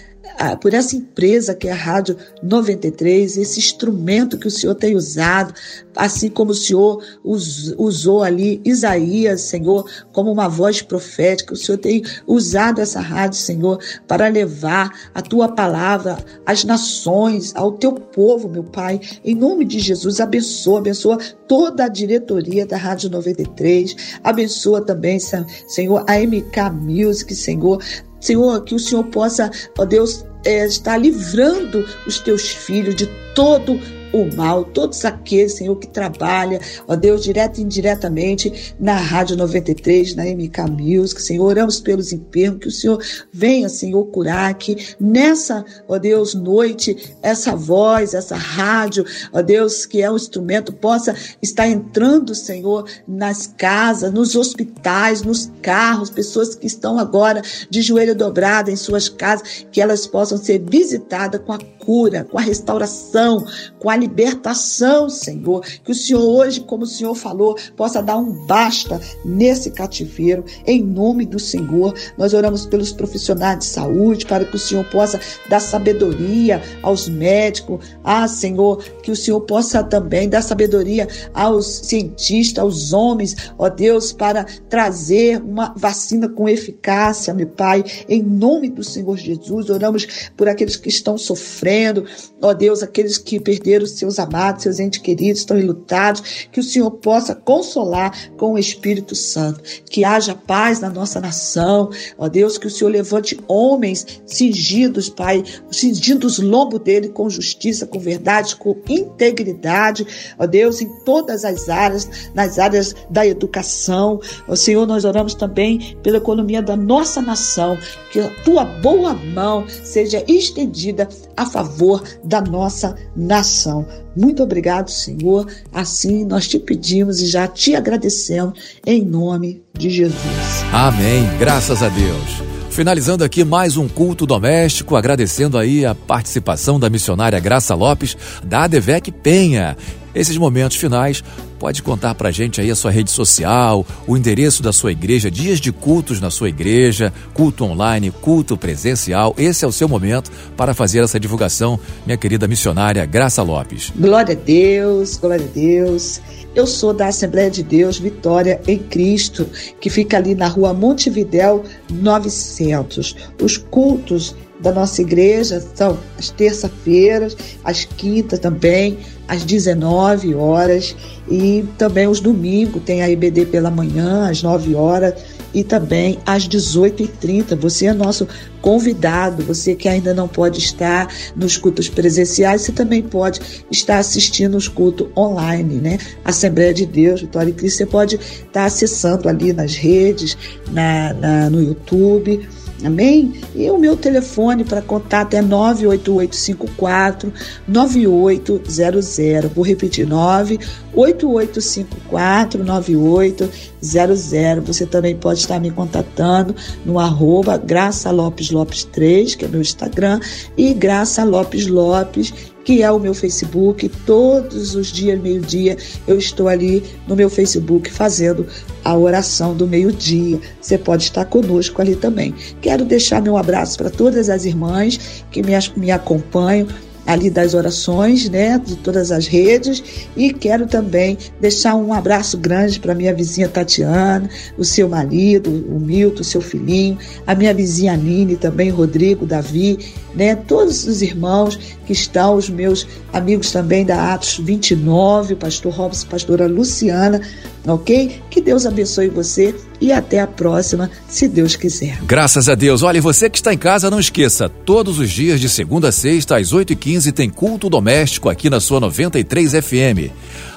por 0.61 0.73
essa 0.73 0.95
empresa 0.95 1.55
que 1.55 1.67
é 1.67 1.71
a 1.71 1.75
Rádio 1.75 2.17
93, 2.41 3.37
esse 3.37 3.59
instrumento 3.59 4.37
que 4.37 4.47
o 4.47 4.51
Senhor 4.51 4.75
tem 4.75 4.95
usado, 4.95 5.53
assim 5.95 6.29
como 6.29 6.51
o 6.51 6.55
Senhor 6.55 7.01
usou 7.23 8.23
ali 8.23 8.61
Isaías, 8.65 9.41
Senhor, 9.41 9.89
como 10.11 10.31
uma 10.31 10.47
voz 10.47 10.81
profética. 10.81 11.53
O 11.53 11.57
Senhor 11.57 11.77
tem 11.77 12.03
usado 12.27 12.81
essa 12.81 12.99
rádio, 12.99 13.39
Senhor, 13.39 13.79
para 14.07 14.27
levar 14.27 14.91
a 15.13 15.21
tua 15.21 15.49
palavra 15.49 16.17
às 16.45 16.63
nações, 16.63 17.53
ao 17.55 17.73
teu 17.73 17.93
povo, 17.93 18.49
meu 18.49 18.63
Pai. 18.63 18.99
Em 19.23 19.35
nome 19.35 19.65
de 19.65 19.79
Jesus, 19.79 20.19
abençoa, 20.19 20.79
abençoa 20.79 21.17
toda 21.47 21.85
a 21.85 21.89
diretoria 21.89 22.65
da 22.65 22.77
Rádio 22.77 23.09
93, 23.09 23.95
abençoa 24.23 24.81
também, 24.81 25.19
Senhor, 25.19 26.03
a 26.07 26.19
MK 26.19 26.71
Music, 26.73 27.33
Senhor. 27.33 27.81
Senhor, 28.25 28.63
que 28.63 28.75
o 28.75 28.79
Senhor 28.79 29.03
possa, 29.05 29.51
ó 29.77 29.85
Deus, 29.85 30.25
é, 30.45 30.65
estar 30.65 30.97
livrando 30.97 31.85
os 32.07 32.19
teus 32.19 32.49
filhos 32.49 32.95
de 32.95 33.07
todo 33.33 33.79
o 34.15 34.33
mal, 34.33 34.63
todos 34.63 35.03
aqueles, 35.03 35.55
Senhor, 35.55 35.75
que 35.75 35.87
trabalha, 35.87 36.61
ó 36.87 36.95
Deus, 36.95 37.21
direto 37.21 37.59
e 37.59 37.63
indiretamente 37.63 38.73
na 38.79 38.95
Rádio 38.95 39.35
93, 39.35 40.15
na 40.15 40.23
MK 40.23 40.71
Music, 40.71 41.21
Senhor, 41.21 41.45
oramos 41.45 41.81
pelos 41.81 42.13
enfermos, 42.13 42.59
que 42.59 42.67
o 42.69 42.71
Senhor 42.71 43.03
venha, 43.33 43.67
Senhor, 43.67 44.05
curar, 44.05 44.53
que 44.53 44.95
nessa, 44.97 45.65
ó 45.85 45.97
Deus, 45.97 46.33
noite, 46.33 47.13
essa 47.21 47.55
voz, 47.57 48.13
essa 48.13 48.37
rádio, 48.37 49.05
ó 49.33 49.41
Deus, 49.41 49.85
que 49.85 50.01
é 50.01 50.09
um 50.09 50.15
instrumento, 50.15 50.71
possa 50.71 51.13
estar 51.41 51.67
entrando, 51.67 52.33
Senhor, 52.33 52.87
nas 53.05 53.47
casas, 53.47 54.13
nos 54.13 54.35
hospitais, 54.35 55.23
nos 55.23 55.51
carros, 55.61 56.09
pessoas 56.09 56.55
que 56.55 56.67
estão 56.67 56.97
agora 56.97 57.41
de 57.69 57.81
joelho 57.81 58.15
dobrado 58.15 58.71
em 58.71 58.77
suas 58.77 59.09
casas, 59.09 59.65
que 59.71 59.81
elas 59.81 60.07
possam 60.07 60.37
ser 60.37 60.59
visitadas 60.59 61.41
com 61.45 61.51
a 61.51 61.59
cura, 61.85 62.23
com 62.23 62.37
a 62.37 62.41
restauração, 62.41 63.45
com 63.79 63.89
a 63.89 64.04
libertação, 64.05 65.09
Senhor. 65.09 65.61
Que 65.83 65.91
o 65.91 65.95
Senhor 65.95 66.21
hoje, 66.21 66.61
como 66.61 66.83
o 66.83 66.87
Senhor 66.87 67.15
falou, 67.15 67.57
possa 67.75 68.01
dar 68.01 68.17
um 68.17 68.45
basta 68.45 68.99
nesse 69.23 69.71
cativeiro, 69.71 70.45
em 70.65 70.81
nome 70.81 71.25
do 71.25 71.39
Senhor. 71.39 71.93
Nós 72.17 72.33
oramos 72.33 72.65
pelos 72.65 72.91
profissionais 72.91 73.59
de 73.59 73.65
saúde, 73.65 74.25
para 74.25 74.45
que 74.45 74.55
o 74.55 74.59
Senhor 74.59 74.85
possa 74.85 75.19
dar 75.49 75.59
sabedoria 75.59 76.61
aos 76.81 77.07
médicos. 77.07 77.85
Ah, 78.03 78.27
Senhor, 78.27 78.83
que 79.01 79.11
o 79.11 79.15
Senhor 79.15 79.41
possa 79.41 79.83
também 79.83 80.29
dar 80.29 80.41
sabedoria 80.41 81.07
aos 81.33 81.65
cientistas, 81.65 82.63
aos 82.63 82.93
homens, 82.93 83.35
ó 83.57 83.69
Deus, 83.69 84.11
para 84.11 84.45
trazer 84.69 85.41
uma 85.41 85.73
vacina 85.75 86.29
com 86.29 86.47
eficácia, 86.47 87.33
meu 87.33 87.47
Pai, 87.47 87.83
em 88.07 88.21
nome 88.21 88.69
do 88.69 88.83
Senhor 88.83 89.17
Jesus. 89.17 89.69
Oramos 89.69 90.29
por 90.35 90.47
aqueles 90.47 90.75
que 90.75 90.89
estão 90.89 91.17
sofrendo, 91.17 92.05
ó 92.41 92.53
Deus, 92.53 92.83
aqueles 92.83 93.17
que 93.17 93.39
perderam 93.39 93.84
seus 93.91 94.19
amados, 94.19 94.63
seus 94.63 94.79
entes 94.79 95.01
queridos, 95.01 95.39
estão 95.41 95.57
enlutados, 95.57 96.47
que 96.51 96.59
o 96.59 96.63
Senhor 96.63 96.91
possa 96.91 97.35
consolar 97.35 98.13
com 98.37 98.53
o 98.53 98.57
Espírito 98.57 99.15
Santo, 99.15 99.61
que 99.89 100.03
haja 100.03 100.35
paz 100.35 100.79
na 100.79 100.89
nossa 100.89 101.19
nação, 101.19 101.89
ó 102.17 102.27
Deus, 102.27 102.57
que 102.57 102.67
o 102.67 102.71
Senhor 102.71 102.89
levante 102.89 103.39
homens 103.47 104.05
cingidos, 104.25 105.09
Pai, 105.09 105.43
cingindo 105.71 106.27
os 106.27 106.39
lombos 106.39 106.81
dele 106.81 107.09
com 107.09 107.29
justiça, 107.29 107.85
com 107.85 107.99
verdade, 107.99 108.55
com 108.55 108.75
integridade, 108.87 110.05
ó 110.37 110.45
Deus, 110.45 110.81
em 110.81 110.89
todas 111.03 111.45
as 111.45 111.69
áreas, 111.69 112.09
nas 112.33 112.59
áreas 112.59 112.95
da 113.09 113.25
educação, 113.25 114.19
ó 114.47 114.55
Senhor, 114.55 114.85
nós 114.85 115.05
oramos 115.05 115.33
também 115.33 115.97
pela 116.01 116.17
economia 116.17 116.61
da 116.61 116.75
nossa 116.75 117.21
nação, 117.21 117.77
que 118.11 118.19
a 118.19 118.29
tua 118.43 118.63
boa 118.65 119.13
mão 119.13 119.65
seja 119.67 120.23
estendida 120.27 121.07
a 121.35 121.45
favor 121.45 122.03
da 122.23 122.41
nossa 122.41 122.95
nação. 123.15 123.74
Muito 124.15 124.43
obrigado, 124.43 124.91
Senhor. 124.91 125.47
Assim 125.73 126.23
nós 126.23 126.47
te 126.47 126.59
pedimos 126.59 127.21
e 127.21 127.25
já 127.25 127.47
te 127.47 127.75
agradecemos 127.75 128.59
em 128.85 129.03
nome 129.03 129.63
de 129.73 129.89
Jesus. 129.89 130.63
Amém. 130.71 131.27
Graças 131.39 131.81
a 131.81 131.89
Deus. 131.89 132.55
Finalizando 132.69 133.23
aqui 133.23 133.43
mais 133.45 133.77
um 133.77 133.87
culto 133.87 134.25
doméstico, 134.25 134.97
agradecendo 134.97 135.57
aí 135.57 135.85
a 135.85 135.95
participação 135.95 136.77
da 136.77 136.89
missionária 136.89 137.39
Graça 137.39 137.73
Lopes, 137.73 138.17
da 138.43 138.63
ADVEC 138.63 139.11
Penha. 139.13 139.77
Esses 140.15 140.37
momentos 140.37 140.77
finais, 140.77 141.21
pode 141.59 141.83
contar 141.83 142.15
pra 142.15 142.31
gente 142.31 142.61
aí 142.61 142.71
a 142.71 142.75
sua 142.75 142.89
rede 142.89 143.11
social, 143.11 143.85
o 144.07 144.15
endereço 144.15 144.63
da 144.63 144.71
sua 144.71 144.93
igreja, 144.93 145.29
dias 145.29 145.59
de 145.59 145.73
cultos 145.73 146.21
na 146.21 146.31
sua 146.31 146.47
igreja, 146.47 147.11
culto 147.33 147.65
online, 147.65 148.11
culto 148.11 148.55
presencial. 148.55 149.35
Esse 149.37 149.65
é 149.65 149.67
o 149.67 149.71
seu 149.71 149.89
momento 149.89 150.31
para 150.55 150.73
fazer 150.73 151.03
essa 151.03 151.19
divulgação, 151.19 151.77
minha 152.05 152.17
querida 152.17 152.47
missionária 152.47 153.05
Graça 153.05 153.43
Lopes. 153.43 153.91
Glória 153.95 154.33
a 154.33 154.37
Deus, 154.37 155.17
glória 155.17 155.45
a 155.45 155.53
Deus. 155.53 156.21
Eu 156.55 156.65
sou 156.65 156.93
da 156.93 157.07
Assembleia 157.07 157.51
de 157.51 157.61
Deus 157.61 157.99
Vitória 157.99 158.61
em 158.65 158.79
Cristo, 158.79 159.45
que 159.81 159.89
fica 159.89 160.15
ali 160.15 160.33
na 160.33 160.47
rua 160.47 160.73
Montevidéu 160.73 161.63
900. 161.91 163.15
Os 163.41 163.57
cultos 163.57 164.33
da 164.59 164.71
nossa 164.71 165.01
igreja 165.01 165.63
são 165.73 165.97
as 166.17 166.29
terça-feiras, 166.29 167.35
as 167.63 167.85
quintas 167.85 168.39
também, 168.39 168.97
às 169.27 169.43
19 169.43 170.35
horas 170.35 170.95
e 171.29 171.65
também 171.77 172.07
os 172.07 172.19
domingos 172.19 172.81
tem 172.83 173.01
a 173.01 173.09
IBD 173.09 173.47
pela 173.47 173.71
manhã 173.71 174.29
às 174.29 174.43
9 174.43 174.75
horas 174.75 175.13
e 175.53 175.63
também 175.63 176.19
às 176.25 176.47
18h30. 176.47 177.55
Você 177.55 177.87
é 177.87 177.93
nosso 177.93 178.27
convidado, 178.61 179.43
você 179.43 179.73
que 179.73 179.87
ainda 179.87 180.13
não 180.13 180.27
pode 180.27 180.59
estar 180.59 181.07
nos 181.35 181.57
cultos 181.57 181.89
presenciais, 181.89 182.61
você 182.61 182.71
também 182.71 183.01
pode 183.01 183.39
estar 183.71 183.97
assistindo 183.97 184.55
os 184.55 184.67
cultos 184.67 185.07
online, 185.17 185.75
né? 185.75 185.97
Assembleia 186.23 186.73
de 186.73 186.85
Deus, 186.85 187.21
Vitória 187.21 187.49
e 187.49 187.53
Cristo, 187.53 187.77
você 187.77 187.85
pode 187.85 188.15
estar 188.15 188.65
acessando 188.65 189.29
ali 189.29 189.53
nas 189.53 189.75
redes, 189.75 190.37
na, 190.71 191.13
na 191.13 191.49
no 191.49 191.61
YouTube 191.61 192.47
Amém? 192.83 193.33
E 193.55 193.71
o 193.71 193.77
meu 193.77 193.95
telefone 193.95 194.65
para 194.65 194.81
contato 194.81 195.33
é 195.33 195.41
98854 195.41 197.31
9800. 197.67 199.51
Vou 199.53 199.63
repetir: 199.63 200.05
98854 200.05 202.61
9800. 202.63 204.67
Você 204.67 204.85
também 204.85 205.15
pode 205.15 205.39
estar 205.39 205.59
me 205.59 205.71
contatando 205.71 206.55
no 206.85 206.99
arroba 206.99 207.57
Graça 207.57 208.11
Lopes 208.11 208.51
Lopes 208.51 208.83
3, 208.83 209.33
que 209.35 209.45
é 209.45 209.47
meu 209.47 209.61
Instagram, 209.61 210.19
e 210.57 210.73
Graça 210.73 211.23
Lopes 211.23 211.67
Lopes 211.67 212.33
que 212.65 212.81
é 212.81 212.91
o 212.91 212.99
meu 212.99 213.13
Facebook. 213.13 213.87
Todos 214.05 214.75
os 214.75 214.87
dias, 214.91 215.21
meio-dia, 215.21 215.77
eu 216.05 216.17
estou 216.17 216.49
ali 216.49 216.83
no 217.07 217.15
meu 217.15 217.29
Facebook 217.29 217.89
fazendo 217.89 218.45
a 218.83 218.97
oração 218.97 219.55
do 219.55 219.67
meio-dia. 219.67 220.39
Você 220.59 220.77
pode 220.77 221.03
estar 221.03 221.25
conosco 221.25 221.79
ali 221.81 221.95
também. 221.95 222.33
Quero 222.59 222.83
deixar 222.83 223.21
meu 223.21 223.37
abraço 223.37 223.77
para 223.77 223.89
todas 223.89 224.29
as 224.29 224.43
irmãs 224.43 225.23
que 225.31 225.41
me, 225.43 225.53
me 225.77 225.91
acompanham 225.91 226.67
ali 227.05 227.29
das 227.29 227.53
orações, 227.53 228.29
né, 228.29 228.57
de 228.57 228.75
todas 228.75 229.11
as 229.11 229.27
redes, 229.27 229.83
e 230.15 230.33
quero 230.33 230.65
também 230.65 231.17
deixar 231.39 231.75
um 231.75 231.93
abraço 231.93 232.37
grande 232.37 232.79
para 232.79 232.95
minha 232.95 233.13
vizinha 233.13 233.47
Tatiana, 233.47 234.29
o 234.57 234.65
seu 234.65 234.89
marido, 234.89 235.49
o 235.49 235.79
Milton, 235.79 236.21
o 236.21 236.25
seu 236.25 236.41
filhinho, 236.41 236.97
a 237.25 237.35
minha 237.35 237.53
vizinha 237.53 237.93
Aline 237.93 238.35
também, 238.35 238.69
Rodrigo, 238.69 239.25
Davi, 239.25 239.77
né, 240.15 240.35
todos 240.35 240.85
os 240.87 241.01
irmãos 241.01 241.59
que 241.85 241.93
estão, 241.93 242.35
os 242.35 242.49
meus 242.49 242.87
amigos 243.13 243.51
também 243.51 243.85
da 243.85 244.13
Atos 244.13 244.39
29, 244.39 245.33
o 245.33 245.37
pastor 245.37 245.73
Robson, 245.73 246.07
pastora 246.07 246.47
Luciana, 246.47 247.21
ok? 247.67 248.21
Que 248.29 248.41
Deus 248.41 248.65
abençoe 248.65 249.09
você 249.09 249.53
e 249.79 249.91
até 249.91 250.19
a 250.19 250.27
próxima, 250.27 250.89
se 251.07 251.27
Deus 251.27 251.55
quiser. 251.55 251.99
Graças 252.05 252.47
a 252.47 252.55
Deus. 252.55 252.81
Olha, 252.81 253.01
você 253.01 253.29
que 253.29 253.37
está 253.37 253.53
em 253.53 253.57
casa, 253.57 253.89
não 253.89 253.99
esqueça, 253.99 254.49
todos 254.49 254.99
os 254.99 255.09
dias 255.11 255.39
de 255.39 255.49
segunda 255.49 255.89
a 255.89 255.91
sexta, 255.91 256.37
às 256.37 256.53
8h15, 256.53 256.94
tem 257.11 257.29
culto 257.29 257.69
doméstico 257.69 258.29
aqui 258.29 258.49
na 258.49 258.59
sua 258.59 258.79
93 258.79 259.51
FM. 259.53 260.11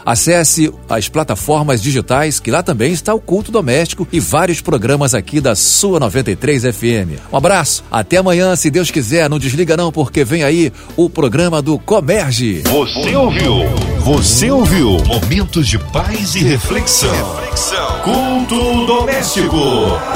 Acesse 0.06 0.72
as 0.88 1.08
plataformas 1.08 1.82
digitais, 1.82 2.40
que 2.40 2.50
lá 2.50 2.62
também 2.62 2.92
está 2.92 3.12
o 3.12 3.20
culto 3.20 3.52
doméstico 3.52 4.08
e 4.10 4.18
vários 4.18 4.60
programas 4.60 5.12
aqui 5.14 5.40
da 5.40 5.54
sua 5.54 6.00
93 6.00 6.62
FM. 6.62 7.20
Um 7.30 7.36
abraço, 7.36 7.84
até 7.90 8.16
amanhã, 8.16 8.56
se 8.56 8.70
Deus 8.70 8.90
quiser. 8.90 9.28
Não 9.28 9.38
desliga 9.38 9.76
não, 9.76 9.92
porque 9.92 10.24
vem 10.24 10.42
aí 10.42 10.72
o 10.96 11.10
programa 11.10 11.60
do 11.60 11.78
Comerge. 11.78 12.62
Você 12.62 13.14
ouviu? 13.14 13.54
Você 14.00 14.50
ouviu? 14.50 14.96
Momentos 15.04 15.66
de 15.66 15.78
paz 15.78 16.34
e 16.34 16.38
reflexão. 16.38 17.10
reflexão. 17.10 18.00
Culto 18.02 18.86
doméstico. 18.86 19.58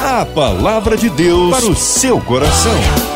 A 0.02 0.24
palavra 0.24 0.96
de 0.96 1.10
Deus 1.10 1.54
para 1.54 1.66
o 1.66 1.76
seu 1.76 2.18
coração. 2.20 3.11